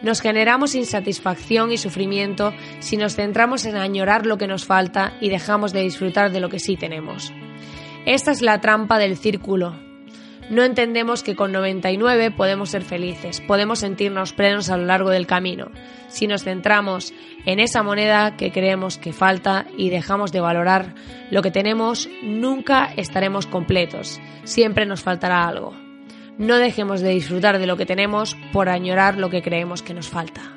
Nos 0.01 0.19
generamos 0.19 0.73
insatisfacción 0.73 1.71
y 1.71 1.77
sufrimiento 1.77 2.55
si 2.79 2.97
nos 2.97 3.15
centramos 3.15 3.65
en 3.65 3.77
añorar 3.77 4.25
lo 4.25 4.39
que 4.39 4.47
nos 4.47 4.65
falta 4.65 5.15
y 5.21 5.29
dejamos 5.29 5.73
de 5.73 5.83
disfrutar 5.83 6.31
de 6.31 6.39
lo 6.39 6.49
que 6.49 6.57
sí 6.57 6.75
tenemos. 6.75 7.31
Esta 8.07 8.31
es 8.31 8.41
la 8.41 8.61
trampa 8.61 8.97
del 8.97 9.15
círculo, 9.15 9.75
no 10.49 10.63
entendemos 10.63 11.23
que 11.23 11.35
con 11.35 11.51
99 11.51 12.31
podemos 12.31 12.69
ser 12.69 12.83
felices, 12.83 13.41
podemos 13.41 13.79
sentirnos 13.79 14.33
plenos 14.33 14.69
a 14.69 14.77
lo 14.77 14.85
largo 14.85 15.09
del 15.09 15.27
camino. 15.27 15.71
Si 16.07 16.27
nos 16.27 16.43
centramos 16.43 17.13
en 17.45 17.59
esa 17.59 17.83
moneda 17.83 18.37
que 18.37 18.51
creemos 18.51 18.97
que 18.97 19.13
falta 19.13 19.65
y 19.77 19.89
dejamos 19.89 20.31
de 20.31 20.39
valorar 20.39 20.95
lo 21.31 21.41
que 21.41 21.51
tenemos, 21.51 22.09
nunca 22.23 22.91
estaremos 22.95 23.45
completos, 23.45 24.19
siempre 24.43 24.85
nos 24.85 25.01
faltará 25.01 25.47
algo. 25.47 25.75
No 26.37 26.57
dejemos 26.57 27.01
de 27.01 27.09
disfrutar 27.09 27.59
de 27.59 27.67
lo 27.67 27.77
que 27.77 27.85
tenemos 27.85 28.37
por 28.53 28.69
añorar 28.69 29.17
lo 29.17 29.29
que 29.29 29.41
creemos 29.41 29.81
que 29.81 29.93
nos 29.93 30.07
falta. 30.07 30.56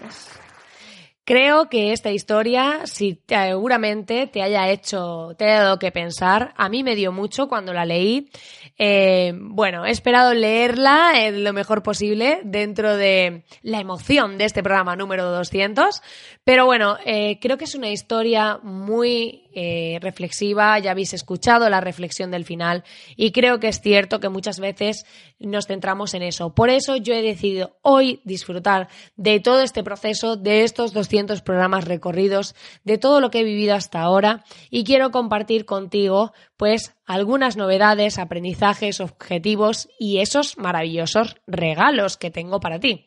Creo 1.31 1.69
que 1.69 1.93
esta 1.93 2.11
historia, 2.11 2.81
si 2.83 3.23
seguramente 3.25 4.27
te 4.27 4.41
haya 4.41 4.69
hecho, 4.69 5.33
te 5.37 5.45
haya 5.45 5.63
dado 5.63 5.79
que 5.79 5.89
pensar, 5.89 6.53
a 6.57 6.67
mí 6.67 6.83
me 6.83 6.93
dio 6.93 7.13
mucho 7.13 7.47
cuando 7.47 7.71
la 7.71 7.85
leí. 7.85 8.29
Eh, 8.77 9.31
bueno, 9.39 9.85
he 9.85 9.91
esperado 9.91 10.33
leerla 10.33 11.13
lo 11.31 11.53
mejor 11.53 11.83
posible 11.83 12.41
dentro 12.43 12.97
de 12.97 13.45
la 13.61 13.79
emoción 13.79 14.37
de 14.37 14.43
este 14.43 14.61
programa 14.61 14.97
número 14.97 15.23
200, 15.31 16.01
pero 16.43 16.65
bueno, 16.65 16.97
eh, 17.05 17.39
creo 17.39 17.57
que 17.57 17.65
es 17.65 17.75
una 17.75 17.89
historia 17.89 18.59
muy 18.61 19.43
eh, 19.53 19.99
reflexiva, 20.01 20.79
ya 20.79 20.91
habéis 20.91 21.13
escuchado 21.13 21.69
la 21.69 21.79
reflexión 21.79 22.31
del 22.31 22.45
final 22.45 22.83
y 23.15 23.31
creo 23.31 23.59
que 23.59 23.67
es 23.67 23.81
cierto 23.81 24.19
que 24.19 24.29
muchas 24.29 24.59
veces 24.59 25.05
nos 25.39 25.67
centramos 25.67 26.13
en 26.13 26.23
eso. 26.23 26.55
Por 26.55 26.69
eso 26.69 26.95
yo 26.95 27.13
he 27.13 27.21
decidido 27.21 27.77
hoy 27.81 28.21
disfrutar 28.23 28.87
de 29.15 29.39
todo 29.39 29.61
este 29.61 29.83
proceso, 29.83 30.37
de 30.37 30.63
estos 30.63 30.93
200 30.93 31.20
programas 31.41 31.85
recorridos, 31.85 32.55
de 32.83 32.97
todo 32.97 33.21
lo 33.21 33.31
que 33.31 33.39
he 33.39 33.43
vivido 33.43 33.75
hasta 33.75 34.01
ahora 34.01 34.43
y 34.69 34.83
quiero 34.83 35.11
compartir 35.11 35.65
contigo 35.65 36.33
pues 36.57 36.95
algunas 37.05 37.57
novedades, 37.57 38.19
aprendizajes, 38.19 38.99
objetivos 38.99 39.89
y 39.99 40.17
esos 40.19 40.57
maravillosos 40.57 41.35
regalos 41.47 42.17
que 42.17 42.31
tengo 42.31 42.59
para 42.59 42.79
ti. 42.79 43.05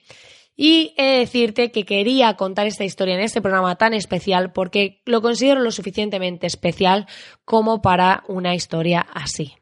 Y 0.56 0.94
he 0.96 1.04
de 1.04 1.18
decirte 1.18 1.72
que 1.72 1.84
quería 1.84 2.34
contar 2.34 2.66
esta 2.66 2.84
historia 2.84 3.14
en 3.16 3.22
este 3.22 3.42
programa 3.42 3.76
tan 3.76 3.92
especial 3.92 4.52
porque 4.52 5.02
lo 5.04 5.20
considero 5.20 5.60
lo 5.60 5.72
suficientemente 5.72 6.46
especial 6.46 7.06
como 7.44 7.82
para 7.82 8.22
una 8.28 8.54
historia 8.54 9.04
así. 9.12 9.54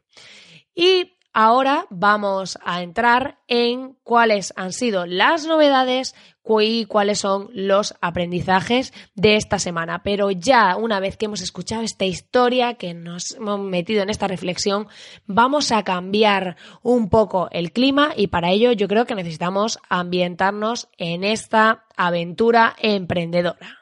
Y 0.74 1.14
Ahora 1.34 1.86
vamos 1.88 2.58
a 2.62 2.82
entrar 2.82 3.38
en 3.48 3.96
cuáles 4.04 4.52
han 4.56 4.72
sido 4.72 5.06
las 5.06 5.46
novedades 5.46 6.14
y 6.60 6.84
cuáles 6.86 7.20
son 7.20 7.48
los 7.54 7.94
aprendizajes 8.00 8.92
de 9.14 9.36
esta 9.36 9.58
semana. 9.58 10.02
Pero 10.02 10.30
ya 10.30 10.76
una 10.76 11.00
vez 11.00 11.16
que 11.16 11.26
hemos 11.26 11.40
escuchado 11.40 11.82
esta 11.82 12.04
historia, 12.04 12.74
que 12.74 12.94
nos 12.94 13.32
hemos 13.32 13.60
metido 13.60 14.02
en 14.02 14.10
esta 14.10 14.28
reflexión, 14.28 14.88
vamos 15.26 15.72
a 15.72 15.82
cambiar 15.84 16.56
un 16.82 17.08
poco 17.08 17.48
el 17.50 17.72
clima 17.72 18.12
y 18.16 18.26
para 18.26 18.50
ello 18.50 18.72
yo 18.72 18.88
creo 18.88 19.06
que 19.06 19.14
necesitamos 19.14 19.78
ambientarnos 19.88 20.88
en 20.98 21.24
esta 21.24 21.84
aventura 21.96 22.74
emprendedora. 22.78 23.81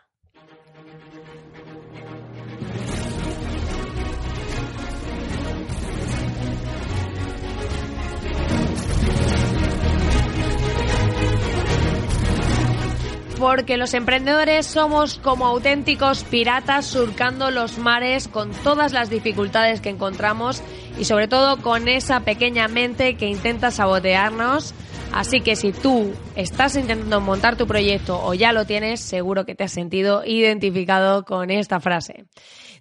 Porque 13.40 13.78
los 13.78 13.94
emprendedores 13.94 14.66
somos 14.66 15.16
como 15.16 15.46
auténticos 15.46 16.24
piratas 16.24 16.84
surcando 16.84 17.50
los 17.50 17.78
mares 17.78 18.28
con 18.28 18.50
todas 18.50 18.92
las 18.92 19.08
dificultades 19.08 19.80
que 19.80 19.88
encontramos 19.88 20.62
y 20.98 21.06
sobre 21.06 21.26
todo 21.26 21.62
con 21.62 21.88
esa 21.88 22.20
pequeña 22.20 22.68
mente 22.68 23.16
que 23.16 23.28
intenta 23.28 23.70
sabotearnos. 23.70 24.74
Así 25.14 25.40
que 25.40 25.56
si 25.56 25.72
tú 25.72 26.12
estás 26.36 26.76
intentando 26.76 27.22
montar 27.22 27.56
tu 27.56 27.66
proyecto 27.66 28.22
o 28.22 28.34
ya 28.34 28.52
lo 28.52 28.66
tienes, 28.66 29.00
seguro 29.00 29.46
que 29.46 29.54
te 29.54 29.64
has 29.64 29.72
sentido 29.72 30.22
identificado 30.26 31.24
con 31.24 31.50
esta 31.50 31.80
frase. 31.80 32.26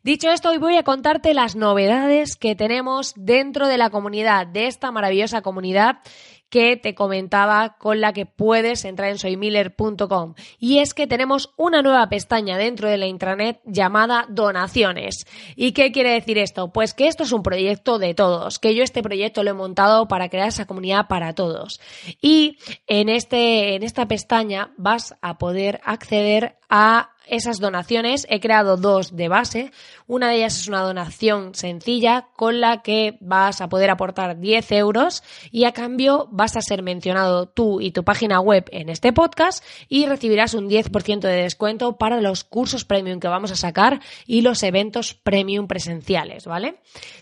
Dicho 0.04 0.30
esto, 0.30 0.50
hoy 0.50 0.58
voy 0.58 0.76
a 0.76 0.84
contarte 0.84 1.34
las 1.34 1.56
novedades 1.56 2.36
que 2.36 2.56
tenemos 2.56 3.14
dentro 3.16 3.68
de 3.68 3.78
la 3.78 3.90
comunidad, 3.90 4.46
de 4.46 4.68
esta 4.68 4.92
maravillosa 4.92 5.42
comunidad 5.42 6.00
que 6.50 6.78
te 6.78 6.96
comentaba 6.96 7.78
con 7.78 8.02
la 8.02 8.14
que 8.14 8.26
puedes 8.26 8.86
entrar 8.86 9.10
en 9.10 9.18
soymiller.com. 9.18 10.34
Y 10.60 10.80
es 10.80 10.94
que 10.94 11.08
tenemos 11.08 11.54
una 11.58 11.82
nueva 11.82 12.10
pestaña 12.10 12.58
dentro 12.58 12.90
de 12.90 12.98
la 12.98 13.08
intranet 13.08 13.62
llamada 13.66 14.26
donaciones. 14.30 15.26
¿Y 15.56 15.72
qué 15.74 15.92
quiere 15.92 16.12
decir 16.12 16.38
esto? 16.38 16.72
Pues 16.72 16.94
que 16.94 17.08
esto 17.08 17.24
es 17.24 17.32
un 17.32 17.44
proyecto 17.44 18.00
de 18.00 18.14
todos, 18.14 18.60
que 18.60 18.76
yo 18.76 18.84
este 18.84 19.04
proyecto 19.04 19.44
lo 19.44 19.52
he 19.52 19.54
montado 19.54 20.08
para 20.08 20.30
crear 20.30 20.48
esa 20.48 20.66
comunidad 20.66 21.08
para 21.08 21.34
todos. 21.34 21.80
Y 22.22 22.58
en, 22.88 23.10
este, 23.10 23.76
en 23.76 23.84
esta 23.84 24.08
pestaña 24.08 24.74
vas 24.78 25.16
a 25.22 25.38
poder 25.38 25.80
acceder 25.84 26.58
a 26.70 27.12
esas 27.30 27.60
donaciones. 27.60 28.26
He 28.30 28.40
creado 28.40 28.78
dos 28.78 29.16
de 29.16 29.28
base. 29.28 29.72
Una 30.08 30.30
de 30.30 30.38
ellas 30.38 30.60
es 30.60 30.68
una 30.68 30.82
donación 30.82 31.56
sencilla 31.56 32.28
con 32.36 32.60
la 32.60 32.82
que 32.82 33.18
vas 33.22 33.62
a 33.62 33.70
poder 33.70 33.90
aportar 33.90 34.40
10 34.40 34.72
euros 34.74 35.24
y 35.52 35.66
a 35.66 35.72
cambio 35.72 36.28
vas 36.32 36.56
a 36.56 36.62
ser 36.62 36.84
mencionado 36.84 37.48
tú 37.48 37.82
y 37.82 37.92
tu 37.92 38.04
página 38.04 38.40
web 38.40 38.66
en 38.72 38.90
este 38.90 39.14
podcast 39.14 39.64
y 39.88 40.06
recibirás 40.06 40.54
un 40.54 40.70
10% 40.70 41.20
de 41.22 41.44
descuento 41.44 41.98
para 41.98 42.22
los 42.22 42.44
cursos 42.44 42.86
premium 42.86 43.20
que 43.20 43.28
vamos 43.28 43.52
a 43.52 43.56
sacar 43.56 44.02
y 44.26 44.42
los 44.42 44.64
eventos 44.64 45.14
premium 45.14 45.68
presenciales, 45.68 46.46
¿vale? 46.46 46.80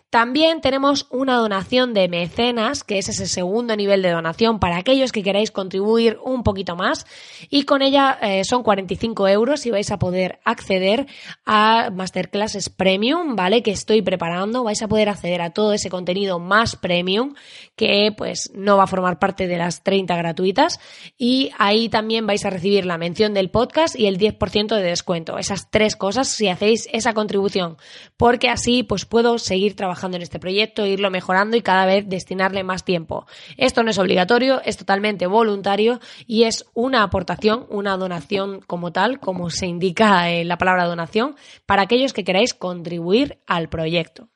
También 0.10 0.62
tenemos 0.62 1.08
una 1.12 1.36
donación 1.36 1.94
de 1.94 2.08
mecenas, 2.08 2.86
que 2.86 2.98
es 2.98 3.10
ese 3.10 3.28
segundo 3.28 3.76
nivel 3.76 4.02
de 4.02 4.12
donación 4.12 4.58
para 4.58 4.78
aquellos 4.78 5.12
que 5.12 5.22
queráis 5.22 5.52
contribuir 5.52 6.18
un 6.24 6.44
poquito 6.44 6.78
más. 6.78 7.06
Y 7.50 7.64
con 7.64 7.82
ella 7.82 8.18
eh, 8.22 8.44
son 8.46 8.64
45 8.64 9.28
euros 9.28 9.66
y 9.66 9.72
vais 9.72 9.92
a 9.92 9.97
poder 10.00 10.40
acceder 10.44 11.08
a 11.46 11.90
masterclasses 11.92 12.70
premium, 12.70 13.36
¿vale? 13.36 13.64
Que 13.64 13.72
estoy 13.72 14.02
preparando. 14.02 14.64
Vais 14.64 14.82
a 14.82 14.88
poder 14.88 15.10
acceder 15.10 15.42
a 15.42 15.52
todo 15.52 15.74
ese 15.74 15.90
contenido 15.90 16.40
más 16.40 16.76
premium 16.76 17.36
que 17.76 18.14
pues 18.16 18.52
no 18.54 18.78
va 18.78 18.84
a 18.84 18.88
formar 18.88 19.20
parte 19.20 19.48
de 19.48 19.58
las 19.58 19.84
30 19.84 20.16
gratuitas. 20.16 20.80
Y 21.18 21.52
ahí 21.58 21.90
también 21.90 22.28
vais 22.28 22.46
a 22.46 22.50
recibir 22.50 22.86
la 22.86 22.98
mención 22.98 23.34
del 23.34 23.50
podcast 23.50 23.98
y 23.98 24.08
el 24.08 24.18
10% 24.18 24.76
de 24.76 24.84
descuento. 24.84 25.38
Esas 25.38 25.70
tres 25.70 25.96
cosas 25.96 26.28
si 26.28 26.48
hacéis 26.48 26.88
esa 26.92 27.14
contribución. 27.14 27.78
Porque 28.18 28.50
así 28.50 28.84
pues 28.84 29.06
puedo 29.06 29.38
seguir 29.38 29.76
trabajando 29.76 30.18
en 30.18 30.24
este 30.24 30.40
proyecto, 30.40 30.86
irlo 30.86 31.10
mejorando 31.10 31.58
y 31.58 31.62
cada 31.62 31.86
vez 31.86 32.08
destinarle 32.08 32.64
más 32.64 32.84
tiempo. 32.84 33.26
Esto 33.58 33.84
no 33.84 33.92
es 33.92 33.98
obligatorio, 33.98 34.62
es 34.64 34.78
totalmente 34.78 35.28
voluntario 35.28 36.00
y 36.26 36.44
es 36.44 36.66
una 36.74 37.04
aportación, 37.04 37.66
una 37.70 37.98
donación 37.98 38.62
como 38.66 38.92
tal, 38.92 39.20
como 39.20 39.50
se 39.50 39.68
indica 39.68 39.87
en 39.96 40.48
la 40.48 40.58
palabra 40.58 40.86
donación, 40.86 41.36
para 41.66 41.84
aquellos 41.84 42.14
que 42.14 42.24
queráis 42.24 42.54
contribuir 42.54 43.40
al 43.48 43.70
proyecto. 43.70 44.30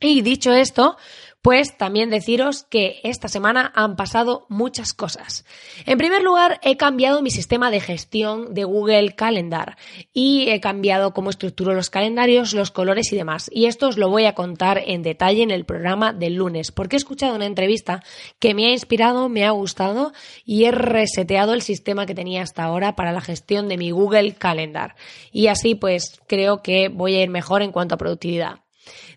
Y 0.00 0.22
dicho 0.22 0.52
esto, 0.52 0.96
pues 1.42 1.76
también 1.76 2.10
deciros 2.10 2.64
que 2.64 3.00
esta 3.04 3.28
semana 3.28 3.72
han 3.74 3.96
pasado 3.96 4.46
muchas 4.48 4.92
cosas. 4.92 5.44
En 5.86 5.96
primer 5.96 6.22
lugar, 6.22 6.58
he 6.62 6.76
cambiado 6.76 7.22
mi 7.22 7.30
sistema 7.30 7.70
de 7.70 7.80
gestión 7.80 8.54
de 8.54 8.64
Google 8.64 9.14
Calendar 9.14 9.76
y 10.12 10.48
he 10.50 10.60
cambiado 10.60 11.14
cómo 11.14 11.30
estructuro 11.30 11.74
los 11.74 11.90
calendarios, 11.90 12.54
los 12.54 12.70
colores 12.70 13.12
y 13.12 13.16
demás. 13.16 13.50
Y 13.52 13.66
esto 13.66 13.88
os 13.88 13.98
lo 13.98 14.08
voy 14.08 14.24
a 14.24 14.34
contar 14.34 14.82
en 14.84 15.02
detalle 15.02 15.42
en 15.42 15.50
el 15.50 15.64
programa 15.64 16.12
del 16.12 16.34
lunes, 16.34 16.72
porque 16.72 16.96
he 16.96 16.98
escuchado 16.98 17.36
una 17.36 17.46
entrevista 17.46 18.02
que 18.38 18.54
me 18.54 18.66
ha 18.66 18.72
inspirado, 18.72 19.28
me 19.28 19.44
ha 19.44 19.50
gustado 19.50 20.12
y 20.44 20.64
he 20.64 20.72
reseteado 20.72 21.54
el 21.54 21.62
sistema 21.62 22.06
que 22.06 22.14
tenía 22.14 22.42
hasta 22.42 22.64
ahora 22.64 22.96
para 22.96 23.12
la 23.12 23.20
gestión 23.20 23.68
de 23.68 23.78
mi 23.78 23.90
Google 23.90 24.34
Calendar. 24.34 24.96
Y 25.30 25.46
así 25.46 25.74
pues 25.74 26.20
creo 26.26 26.62
que 26.62 26.88
voy 26.88 27.14
a 27.14 27.22
ir 27.22 27.30
mejor 27.30 27.62
en 27.62 27.72
cuanto 27.72 27.94
a 27.94 27.98
productividad. 27.98 28.67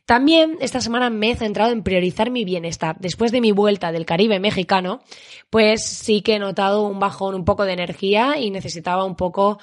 También 0.06 0.58
esta 0.62 0.82
semana 0.82 1.10
me 1.10 1.32
he 1.32 1.36
centrado 1.36 1.72
en 1.72 1.84
priorizar 1.84 2.32
mi 2.32 2.46
bienestar. 2.46 2.98
Después 3.00 3.32
de 3.32 3.42
mi 3.42 3.52
vuelta 3.52 3.92
del 3.92 4.06
Caribe 4.06 4.40
mexicano, 4.40 5.02
pues 5.50 5.84
sí 5.86 6.22
que 6.22 6.36
he 6.36 6.40
notado 6.40 6.84
un 6.84 7.00
bajón, 7.00 7.36
un 7.36 7.46
poco 7.46 7.66
de 7.66 7.74
energía 7.74 8.38
y 8.38 8.52
necesitaba 8.52 9.06
un 9.06 9.16
poco 9.16 9.60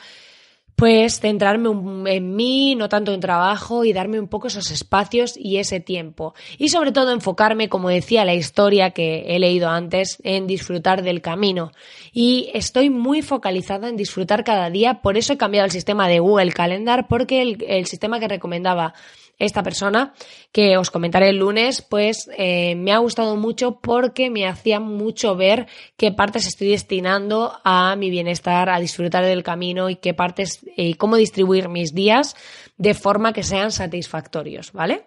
pues 0.79 1.18
centrarme 1.18 1.71
en 2.14 2.37
mí, 2.37 2.77
no 2.77 2.88
tanto 2.88 3.12
en 3.12 3.18
trabajo 3.18 3.85
y 3.85 3.92
darme 3.92 4.21
un 4.21 4.29
poco 4.29 4.47
esos 4.47 4.71
espacios 4.71 5.37
y 5.37 5.57
ese 5.57 5.81
tiempo. 5.81 6.35
Y 6.57 6.68
sobre 6.68 6.92
todo 6.92 7.11
enfocarme, 7.11 7.68
como 7.68 7.88
decía 7.88 8.25
la 8.25 8.37
historia 8.37 8.92
que 8.92 9.25
he 9.27 9.40
leído 9.40 9.71
antes, 9.71 10.18
en 10.23 10.47
disfrutar 10.47 11.03
del 11.03 11.21
camino. 11.21 11.73
Y 12.12 12.53
estoy 12.55 12.90
muy 12.90 13.23
focalizada 13.23 13.88
en 13.88 13.97
disfrutar 13.97 14.44
cada 14.44 14.71
día, 14.71 15.03
por 15.03 15.16
eso 15.18 15.33
he 15.33 15.37
cambiado 15.37 15.64
el 15.64 15.73
sistema 15.73 16.07
de 16.07 16.21
Google 16.21 16.53
Calendar, 16.53 17.09
porque 17.09 17.42
el, 17.42 17.64
el 17.66 17.87
sistema 17.87 18.21
que 18.21 18.29
recomendaba 18.29 18.94
esta 19.38 19.62
persona 19.62 20.14
que 20.53 20.77
os 20.77 20.90
comentaré 20.90 21.29
el 21.29 21.37
lunes, 21.37 21.83
pues 21.83 22.29
eh, 22.37 22.74
me 22.74 22.92
ha 22.92 22.98
gustado 22.98 23.37
mucho 23.37 23.81
porque 23.81 24.31
me 24.31 24.46
hacía 24.46 24.81
mucho 24.81 25.37
ver 25.37 25.66
qué 25.96 26.12
partes 26.12 26.46
estoy 26.46 26.70
destinando 26.70 27.59
a 27.64 27.94
mi 27.96 28.11
bienestar, 28.11 28.68
a 28.68 28.81
disfrutar 28.81 29.24
del 29.24 29.42
camino 29.42 29.90
y 29.90 29.96
qué 29.96 30.14
partes 30.14 30.61
y 30.77 30.94
cómo 30.94 31.16
distribuir 31.16 31.68
mis 31.68 31.94
días 31.94 32.35
de 32.77 32.94
forma 32.94 33.33
que 33.33 33.42
sean 33.42 33.70
satisfactorios, 33.70 34.72
¿vale? 34.72 35.07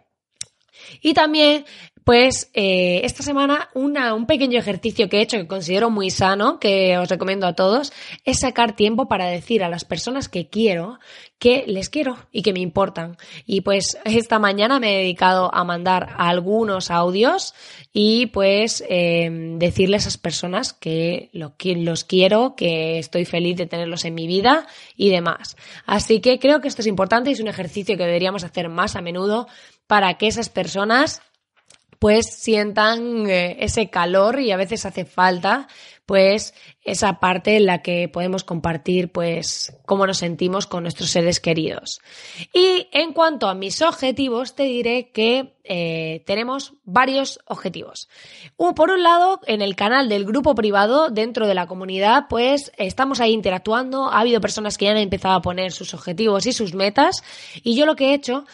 Y 1.02 1.14
también 1.14 1.66
pues 2.04 2.50
eh, 2.54 3.02
esta 3.04 3.24
semana 3.24 3.70
un 3.74 4.26
pequeño 4.26 4.60
ejercicio 4.60 5.08
que 5.08 5.18
he 5.18 5.22
hecho 5.22 5.38
que 5.38 5.48
considero 5.48 5.90
muy 5.90 6.10
sano, 6.10 6.60
que 6.60 6.98
os 6.98 7.10
recomiendo 7.10 7.48
a 7.48 7.54
todos, 7.54 7.94
es 8.26 8.40
sacar 8.40 8.76
tiempo 8.76 9.08
para 9.08 9.28
decir 9.28 9.64
a 9.64 9.70
las 9.70 9.86
personas 9.86 10.30
que 10.30 10.50
quiero 10.50 11.00
que 11.42 11.64
les 11.66 11.90
quiero 11.90 12.18
y 12.32 12.44
que 12.44 12.54
me 12.54 12.60
importan. 12.60 13.18
Y 13.48 13.62
pues 13.62 13.98
esta 14.06 14.38
mañana 14.38 14.80
me 14.80 14.94
he 14.94 14.98
dedicado 15.00 15.54
a 15.54 15.64
mandar 15.64 16.14
algunos 16.18 16.92
audios 16.92 17.56
y 17.92 18.28
pues 18.28 18.84
em, 18.88 19.58
decirle 19.58 19.96
a 19.96 19.98
esas 19.98 20.18
personas 20.18 20.72
que 20.72 21.32
los 21.34 22.04
quiero, 22.04 22.56
que 22.56 23.00
estoy 23.00 23.26
feliz 23.26 23.58
de 23.58 23.66
tenerlos 23.66 24.06
en 24.06 24.14
mi 24.14 24.28
vida 24.28 24.68
y 24.96 25.10
demás. 25.10 25.58
Así 25.88 26.22
que 26.22 26.38
creo 26.38 26.62
que 26.62 26.68
esto 26.68 26.82
es 26.82 26.88
importante 26.88 27.32
y 27.32 27.34
es 27.34 27.40
un 27.40 27.48
ejercicio 27.48 27.98
que 27.98 28.06
deberíamos 28.06 28.44
hacer 28.44 28.70
más 28.70 28.96
a 28.96 29.02
menudo 29.02 29.48
para 29.88 30.14
que 30.20 30.28
esas 30.28 30.50
personas 30.50 31.24
pues 32.02 32.26
sientan 32.34 33.30
eh, 33.30 33.58
ese 33.60 33.92
calor 33.92 34.40
y 34.40 34.50
a 34.52 34.58
veces 34.58 34.88
hace 34.88 35.06
falta 35.06 35.68
pues 36.08 36.56
esa 36.84 37.20
parte 37.20 37.58
en 37.58 37.68
la 37.68 37.84
que 37.84 38.10
podemos 38.10 38.44
compartir 38.44 39.12
pues 39.12 39.78
cómo 39.86 40.08
nos 40.08 40.18
sentimos 40.18 40.66
con 40.66 40.82
nuestros 40.82 41.12
seres 41.12 41.40
queridos. 41.40 42.02
Y 42.54 42.88
en 42.92 43.14
cuanto 43.14 43.48
a 43.48 43.54
mis 43.54 43.84
objetivos, 43.84 44.56
te 44.56 44.64
diré 44.64 45.12
que 45.12 45.54
eh, 45.64 46.24
tenemos 46.26 46.74
varios 46.84 47.40
objetivos. 47.46 48.10
por 48.58 48.90
un 48.90 49.04
lado, 49.04 49.40
en 49.46 49.62
el 49.62 49.76
canal 49.76 50.10
del 50.10 50.26
grupo 50.26 50.56
privado 50.56 51.10
dentro 51.12 51.48
de 51.48 51.54
la 51.54 51.68
comunidad, 51.68 52.26
pues 52.30 52.72
estamos 52.78 53.22
ahí 53.22 53.32
interactuando. 53.32 54.10
Ha 54.10 54.22
habido 54.22 54.42
personas 54.42 54.78
que 54.78 54.86
ya 54.86 54.92
han 54.92 54.98
empezado 54.98 55.36
a 55.36 55.42
poner 55.42 55.72
sus 55.72 55.94
objetivos 55.94 56.48
y 56.48 56.52
sus 56.52 56.74
metas. 56.74 57.24
Y 57.64 57.76
yo 57.76 57.86
lo 57.86 57.96
que 57.96 58.10
he 58.10 58.14
hecho 58.16 58.46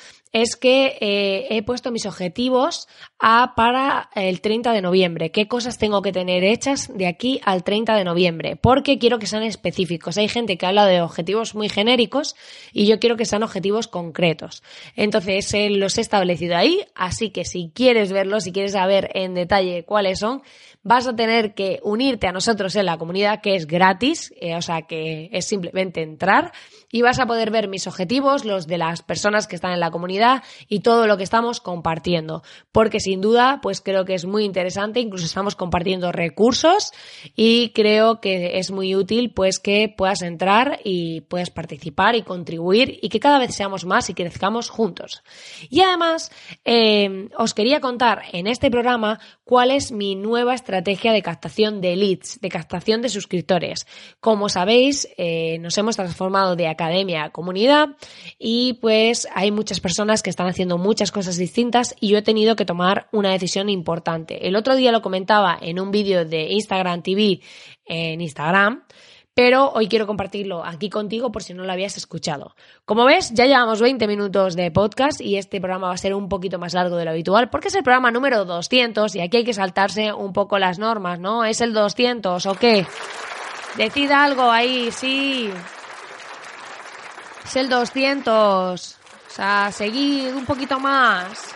es 0.41 0.55
que 0.55 0.97
eh, 1.01 1.47
he 1.49 1.63
puesto 1.63 1.91
mis 1.91 2.05
objetivos 2.05 2.87
a 3.19 3.53
para 3.55 4.09
el 4.13 4.39
30 4.41 4.71
de 4.71 4.81
noviembre. 4.81 5.31
¿Qué 5.31 5.47
cosas 5.47 5.79
tengo 5.79 6.03
que 6.03 6.11
tener 6.11 6.43
hechas 6.43 6.91
de 6.93 7.07
aquí 7.07 7.41
al 7.43 7.63
30 7.63 7.95
de 7.95 8.03
noviembre? 8.03 8.55
Porque 8.55 8.99
quiero 8.99 9.17
que 9.17 9.25
sean 9.25 9.41
específicos. 9.41 10.17
Hay 10.17 10.27
gente 10.27 10.57
que 10.57 10.67
habla 10.67 10.85
de 10.85 11.01
objetivos 11.01 11.55
muy 11.55 11.69
genéricos 11.69 12.35
y 12.71 12.85
yo 12.85 12.99
quiero 12.99 13.17
que 13.17 13.25
sean 13.25 13.41
objetivos 13.41 13.87
concretos. 13.87 14.61
Entonces, 14.95 15.51
eh, 15.55 15.71
los 15.71 15.97
he 15.97 16.01
establecido 16.01 16.55
ahí, 16.55 16.85
así 16.93 17.31
que 17.31 17.43
si 17.43 17.71
quieres 17.73 18.11
verlos, 18.11 18.43
si 18.43 18.51
quieres 18.51 18.73
saber 18.73 19.09
en 19.15 19.33
detalle 19.33 19.85
cuáles 19.85 20.19
son, 20.19 20.43
vas 20.83 21.07
a 21.07 21.15
tener 21.15 21.53
que 21.53 21.79
unirte 21.83 22.27
a 22.27 22.31
nosotros 22.31 22.75
en 22.75 22.85
la 22.85 22.97
comunidad 22.97 23.41
que 23.41 23.55
es 23.55 23.65
gratis, 23.65 24.33
eh, 24.39 24.55
o 24.55 24.61
sea 24.61 24.83
que 24.83 25.29
es 25.33 25.45
simplemente 25.45 26.01
entrar 26.01 26.53
y 26.89 27.01
vas 27.01 27.19
a 27.19 27.25
poder 27.25 27.51
ver 27.51 27.67
mis 27.67 27.87
objetivos, 27.87 28.45
los 28.45 28.67
de 28.67 28.77
las 28.77 29.01
personas 29.01 29.47
que 29.47 29.55
están 29.55 29.73
en 29.73 29.81
la 29.81 29.91
comunidad 29.91 30.26
y 30.67 30.79
todo 30.79 31.07
lo 31.07 31.17
que 31.17 31.23
estamos 31.23 31.61
compartiendo. 31.61 32.43
Porque 32.71 32.99
sin 32.99 33.21
duda, 33.21 33.59
pues 33.61 33.81
creo 33.81 34.05
que 34.05 34.13
es 34.13 34.25
muy 34.25 34.43
interesante, 34.43 34.99
incluso 34.99 35.25
estamos 35.25 35.55
compartiendo 35.55 36.11
recursos 36.11 36.91
y 37.35 37.69
creo 37.69 38.19
que 38.21 38.59
es 38.59 38.71
muy 38.71 38.95
útil 38.95 39.31
pues 39.33 39.59
que 39.59 39.93
puedas 39.95 40.21
entrar 40.21 40.79
y 40.83 41.21
puedas 41.21 41.49
participar 41.49 42.15
y 42.15 42.23
contribuir 42.23 42.99
y 43.01 43.09
que 43.09 43.19
cada 43.19 43.39
vez 43.39 43.55
seamos 43.55 43.85
más 43.85 44.09
y 44.09 44.13
crezcamos 44.13 44.69
juntos. 44.69 45.23
Y 45.69 45.81
además, 45.81 46.31
eh, 46.65 47.29
os 47.37 47.53
quería 47.53 47.79
contar 47.79 48.23
en 48.31 48.47
este 48.47 48.71
programa 48.71 49.19
cuál 49.43 49.71
es 49.71 49.91
mi 49.91 50.15
nueva 50.15 50.53
estrategia 50.53 51.11
de 51.11 51.21
captación 51.21 51.81
de 51.81 51.95
leads, 51.95 52.39
de 52.41 52.49
captación 52.49 53.01
de 53.01 53.09
suscriptores. 53.09 53.87
Como 54.19 54.49
sabéis, 54.49 55.07
eh, 55.17 55.57
nos 55.59 55.77
hemos 55.77 55.95
transformado 55.95 56.55
de 56.55 56.67
academia 56.67 57.25
a 57.25 57.31
comunidad 57.31 57.89
y 58.37 58.73
pues 58.81 59.27
hay 59.33 59.51
muchas 59.51 59.79
personas 59.79 60.06
que 60.23 60.29
están 60.29 60.47
haciendo 60.47 60.77
muchas 60.77 61.11
cosas 61.11 61.37
distintas 61.37 61.95
y 61.99 62.09
yo 62.09 62.17
he 62.17 62.21
tenido 62.21 62.55
que 62.55 62.65
tomar 62.65 63.07
una 63.11 63.31
decisión 63.31 63.69
importante. 63.69 64.47
El 64.47 64.55
otro 64.55 64.75
día 64.75 64.91
lo 64.91 65.01
comentaba 65.01 65.57
en 65.61 65.79
un 65.79 65.91
vídeo 65.91 66.25
de 66.25 66.51
Instagram 66.51 67.01
TV 67.03 67.41
en 67.85 68.21
Instagram 68.21 68.83
pero 69.37 69.69
hoy 69.75 69.87
quiero 69.87 70.07
compartirlo 70.07 70.65
aquí 70.65 70.89
contigo 70.89 71.31
por 71.31 71.43
si 71.43 71.53
no 71.53 71.63
lo 71.63 71.71
habías 71.71 71.95
escuchado. 71.95 72.55
Como 72.85 73.05
ves, 73.05 73.31
ya 73.35 73.45
llevamos 73.45 73.79
20 73.79 74.07
minutos 74.07 74.55
de 74.55 74.71
podcast 74.71 75.21
y 75.21 75.37
este 75.37 75.61
programa 75.61 75.89
va 75.89 75.93
a 75.93 75.97
ser 75.97 76.15
un 76.15 76.27
poquito 76.27 76.57
más 76.57 76.73
largo 76.73 76.95
de 76.95 77.05
lo 77.05 77.11
habitual 77.11 77.51
porque 77.51 77.67
es 77.67 77.75
el 77.75 77.83
programa 77.83 78.09
número 78.09 78.45
200 78.45 79.13
y 79.13 79.21
aquí 79.21 79.37
hay 79.37 79.43
que 79.43 79.53
saltarse 79.53 80.11
un 80.11 80.33
poco 80.33 80.57
las 80.57 80.79
normas, 80.79 81.19
¿no? 81.19 81.45
¿Es 81.45 81.61
el 81.61 81.71
200 81.71 82.47
o 82.47 82.55
qué? 82.55 82.87
Decida 83.77 84.23
algo 84.23 84.49
ahí, 84.49 84.89
sí. 84.91 85.51
Es 87.45 87.55
el 87.57 87.69
200. 87.69 88.96
O 89.27 89.29
sea, 89.29 89.71
seguid 89.71 90.33
un 90.33 90.45
poquito 90.45 90.79
más. 90.79 91.53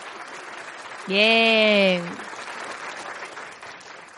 Bien. 1.06 2.02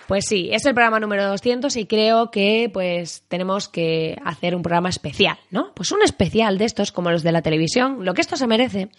Pues 0.06 0.26
sí, 0.26 0.50
es 0.52 0.66
el 0.66 0.74
programa 0.74 1.00
número 1.00 1.26
200 1.26 1.74
y 1.76 1.86
creo 1.86 2.30
que 2.30 2.68
pues 2.70 3.24
tenemos 3.28 3.68
que 3.68 4.18
hacer 4.24 4.54
un 4.54 4.62
programa 4.62 4.90
especial, 4.90 5.38
¿no? 5.50 5.72
Pues 5.74 5.92
un 5.92 6.02
especial 6.02 6.58
de 6.58 6.66
estos 6.66 6.92
como 6.92 7.10
los 7.10 7.22
de 7.22 7.32
la 7.32 7.40
televisión, 7.40 8.04
lo 8.04 8.12
que 8.12 8.20
esto 8.20 8.36
se 8.36 8.46
merece. 8.46 8.90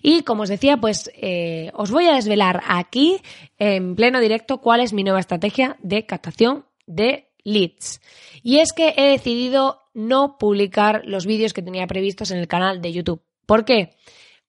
Y 0.00 0.22
como 0.22 0.44
os 0.44 0.48
decía, 0.48 0.78
pues 0.78 1.10
eh, 1.14 1.70
os 1.74 1.90
voy 1.90 2.06
a 2.06 2.14
desvelar 2.14 2.62
aquí 2.66 3.20
en 3.58 3.94
pleno 3.94 4.20
directo 4.20 4.58
cuál 4.58 4.80
es 4.80 4.94
mi 4.94 5.04
nueva 5.04 5.20
estrategia 5.20 5.76
de 5.82 6.06
captación 6.06 6.64
de 6.86 7.28
leads. 7.44 8.00
Y 8.42 8.58
es 8.58 8.72
que 8.72 8.94
he 8.96 9.10
decidido 9.10 9.82
no 9.92 10.38
publicar 10.38 11.02
los 11.04 11.26
vídeos 11.26 11.52
que 11.52 11.62
tenía 11.62 11.86
previstos 11.86 12.30
en 12.30 12.38
el 12.38 12.48
canal 12.48 12.80
de 12.80 12.92
YouTube. 12.92 13.20
¿Por 13.48 13.64
qué? 13.64 13.96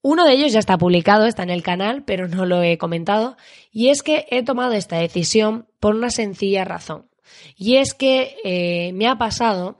Uno 0.01 0.25
de 0.25 0.33
ellos 0.33 0.51
ya 0.51 0.59
está 0.59 0.77
publicado, 0.77 1.25
está 1.25 1.43
en 1.43 1.51
el 1.51 1.63
canal, 1.63 2.03
pero 2.03 2.27
no 2.27 2.45
lo 2.45 2.61
he 2.61 2.77
comentado, 2.77 3.37
y 3.71 3.87
es 3.87 4.03
que 4.03 4.25
he 4.29 4.43
tomado 4.43 4.73
esta 4.73 4.97
decisión 4.97 5.67
por 5.79 5.95
una 5.95 6.09
sencilla 6.09 6.65
razón. 6.65 7.09
Y 7.55 7.77
es 7.77 7.93
que 7.93 8.35
eh, 8.43 8.91
me 8.91 9.07
ha 9.07 9.17
pasado 9.17 9.77